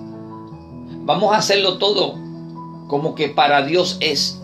Vamos 1.05 1.31
a 1.31 1.37
hacerlo 1.37 1.77
todo 1.77 2.15
como 2.87 3.13
que 3.13 3.29
para 3.29 3.61
Dios 3.61 3.97
es, 3.99 4.41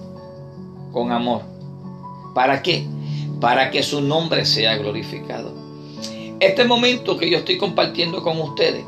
con 0.91 1.11
amor. 1.11 1.41
¿Para 2.35 2.61
qué? 2.61 2.85
Para 3.41 3.71
que 3.71 3.81
su 3.81 3.99
nombre 3.99 4.45
sea 4.45 4.77
glorificado. 4.77 5.51
Este 6.39 6.65
momento 6.65 7.17
que 7.17 7.31
yo 7.31 7.39
estoy 7.39 7.57
compartiendo 7.57 8.21
con 8.21 8.39
ustedes, 8.39 8.85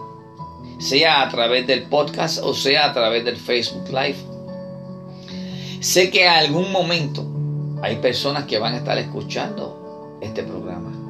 sea 0.77 1.23
a 1.23 1.29
través 1.29 1.65
del 1.65 1.85
podcast 1.85 2.43
o 2.43 2.53
sea 2.53 2.85
a 2.85 2.93
través 2.93 3.25
del 3.25 3.37
Facebook 3.37 3.89
Live, 3.89 4.17
sé 5.79 6.11
que 6.11 6.25
en 6.25 6.31
algún 6.31 6.71
momento 6.71 7.25
hay 7.81 7.95
personas 7.95 8.43
que 8.43 8.59
van 8.59 8.75
a 8.75 8.77
estar 8.77 8.99
escuchando 8.99 10.19
este 10.21 10.43
programa. 10.43 11.00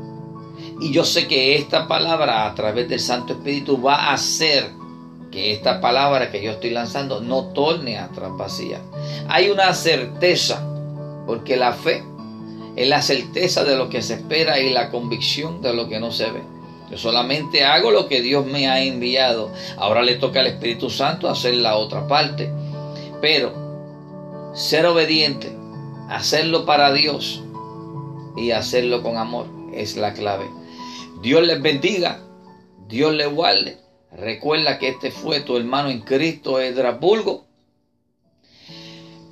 Y 0.81 0.91
yo 0.91 1.05
sé 1.05 1.27
que 1.27 1.55
esta 1.57 1.87
palabra 1.87 2.47
a 2.47 2.55
través 2.55 2.89
del 2.89 2.99
Santo 2.99 3.33
Espíritu 3.33 3.79
va 3.79 3.95
a 3.95 4.13
hacer 4.13 4.71
que 5.31 5.53
esta 5.53 5.79
palabra 5.79 6.31
que 6.31 6.41
yo 6.41 6.51
estoy 6.51 6.71
lanzando 6.71 7.21
no 7.21 7.45
torne 7.53 7.99
atrás 7.99 8.31
vacía. 8.35 8.81
Hay 9.29 9.51
una 9.51 9.75
certeza, 9.75 10.65
porque 11.27 11.55
la 11.55 11.73
fe 11.73 12.03
es 12.75 12.89
la 12.89 13.03
certeza 13.03 13.63
de 13.63 13.75
lo 13.75 13.89
que 13.89 14.01
se 14.01 14.15
espera 14.15 14.59
y 14.59 14.71
la 14.71 14.89
convicción 14.89 15.61
de 15.61 15.71
lo 15.73 15.87
que 15.87 15.99
no 15.99 16.11
se 16.11 16.31
ve. 16.31 16.41
Yo 16.89 16.97
solamente 16.97 17.63
hago 17.63 17.91
lo 17.91 18.07
que 18.07 18.23
Dios 18.23 18.47
me 18.47 18.67
ha 18.67 18.83
enviado. 18.83 19.51
Ahora 19.77 20.01
le 20.01 20.15
toca 20.15 20.39
al 20.39 20.47
Espíritu 20.47 20.89
Santo 20.89 21.29
hacer 21.29 21.53
la 21.53 21.75
otra 21.75 22.07
parte. 22.07 22.51
Pero 23.21 24.51
ser 24.55 24.87
obediente, 24.87 25.55
hacerlo 26.09 26.65
para 26.65 26.91
Dios 26.91 27.43
y 28.35 28.49
hacerlo 28.49 29.03
con 29.03 29.17
amor 29.17 29.45
es 29.73 29.95
la 29.95 30.13
clave. 30.13 30.60
Dios 31.21 31.43
les 31.43 31.61
bendiga, 31.61 32.19
Dios 32.87 33.13
les 33.13 33.31
guarde. 33.31 33.77
Recuerda 34.11 34.77
que 34.77 34.89
este 34.89 35.11
fue 35.11 35.41
tu 35.41 35.55
hermano 35.57 35.89
en 35.89 36.01
Cristo, 36.01 36.59
Edrasburgo 36.59 37.45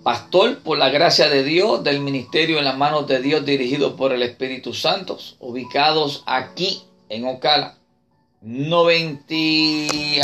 pastor 0.04 0.60
por 0.63 0.78
la 0.78 0.89
gracia 0.89 1.30
de 1.30 1.43
Dios, 1.43 1.84
del 1.84 1.99
ministerio 1.99 2.58
en 2.58 2.65
las 2.65 2.78
manos 2.78 3.08
de 3.08 3.21
Dios 3.21 3.45
dirigido 3.45 3.95
por 3.95 4.12
el 4.13 4.23
Espíritu 4.23 4.73
Santo, 4.73 5.17
ubicados 5.39 6.23
aquí 6.25 6.84
en 7.10 7.28
Ocala. 7.28 7.75
90, 8.41 9.36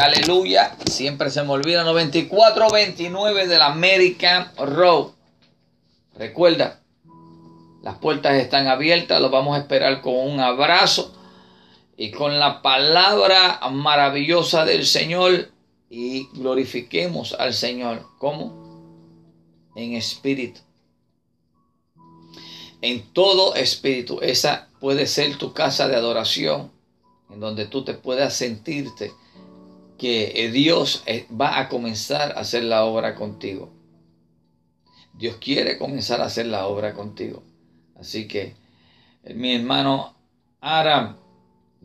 aleluya, 0.01 0.75
siempre 0.89 1.29
se 1.29 1.43
me 1.43 1.51
olvida, 1.51 1.83
9429 1.83 3.47
de 3.47 3.57
la 3.57 3.67
American 3.67 4.49
Road. 4.57 5.09
Recuerda, 6.17 6.79
las 7.83 7.97
puertas 7.97 8.35
están 8.37 8.67
abiertas, 8.67 9.21
los 9.21 9.29
vamos 9.29 9.55
a 9.55 9.59
esperar 9.59 10.01
con 10.01 10.15
un 10.15 10.39
abrazo 10.39 11.13
y 11.97 12.11
con 12.11 12.39
la 12.39 12.61
palabra 12.61 13.59
maravillosa 13.71 14.65
del 14.65 14.85
Señor 14.85 15.49
y 15.89 16.27
glorifiquemos 16.33 17.33
al 17.33 17.53
Señor. 17.53 18.05
¿Cómo? 18.17 18.65
en 19.75 19.93
espíritu. 19.93 20.61
En 22.81 23.13
todo 23.13 23.55
espíritu. 23.55 24.19
Esa 24.21 24.69
puede 24.79 25.05
ser 25.05 25.37
tu 25.37 25.53
casa 25.53 25.87
de 25.87 25.95
adoración, 25.95 26.71
en 27.29 27.39
donde 27.39 27.65
tú 27.65 27.83
te 27.83 27.93
puedas 27.93 28.33
sentirte 28.33 29.11
que 29.97 30.49
Dios 30.51 31.03
eh, 31.05 31.27
va 31.29 31.59
a 31.59 31.69
comenzar 31.69 32.33
a 32.33 32.41
hacer 32.41 32.63
la 32.63 32.85
obra 32.85 33.15
contigo. 33.15 33.71
Dios 35.13 35.37
quiere 35.37 35.77
comenzar 35.77 36.21
a 36.21 36.25
hacer 36.25 36.47
la 36.47 36.67
obra 36.67 36.93
contigo. 36.93 37.43
Así 37.97 38.27
que, 38.27 38.55
eh, 39.23 39.33
mi 39.33 39.55
hermano 39.55 40.15
Aram, 40.59 41.17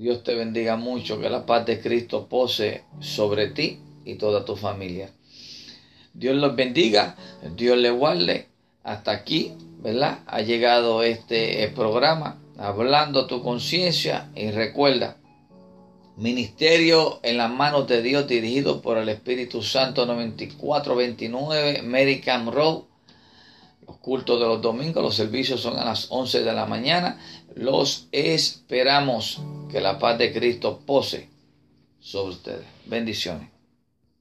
Dios 0.00 0.22
te 0.22 0.34
bendiga 0.34 0.76
mucho, 0.76 1.20
que 1.20 1.28
la 1.28 1.44
paz 1.44 1.66
de 1.66 1.78
Cristo 1.78 2.26
pose 2.26 2.84
sobre 3.00 3.48
ti 3.48 3.80
y 4.06 4.14
toda 4.14 4.46
tu 4.46 4.56
familia. 4.56 5.10
Dios 6.14 6.36
los 6.36 6.56
bendiga, 6.56 7.16
Dios 7.54 7.76
les 7.76 7.92
guarde. 7.92 8.48
Hasta 8.82 9.10
aquí, 9.10 9.52
¿verdad? 9.82 10.20
Ha 10.26 10.40
llegado 10.40 11.02
este 11.02 11.64
eh, 11.64 11.68
programa 11.68 12.40
hablando 12.56 13.26
tu 13.26 13.42
conciencia 13.42 14.30
y 14.34 14.50
recuerda, 14.50 15.18
Ministerio 16.16 17.20
en 17.22 17.36
las 17.36 17.50
manos 17.50 17.86
de 17.86 18.00
Dios 18.00 18.26
dirigido 18.26 18.80
por 18.80 18.96
el 18.96 19.10
Espíritu 19.10 19.62
Santo 19.62 20.06
9429 20.06 21.80
American 21.80 22.50
Road. 22.50 22.84
Los 23.86 23.98
cultos 23.98 24.40
de 24.40 24.46
los 24.46 24.62
domingos, 24.62 25.02
los 25.02 25.14
servicios 25.14 25.60
son 25.60 25.78
a 25.78 25.84
las 25.84 26.06
11 26.10 26.42
de 26.42 26.52
la 26.54 26.64
mañana. 26.64 27.20
Los 27.54 28.08
esperamos. 28.12 29.40
Que 29.70 29.80
la 29.80 29.98
paz 30.00 30.18
de 30.18 30.32
Cristo 30.32 30.80
pose 30.84 31.28
sobre 32.00 32.34
ustedes. 32.34 32.66
Bendiciones. 32.86 33.48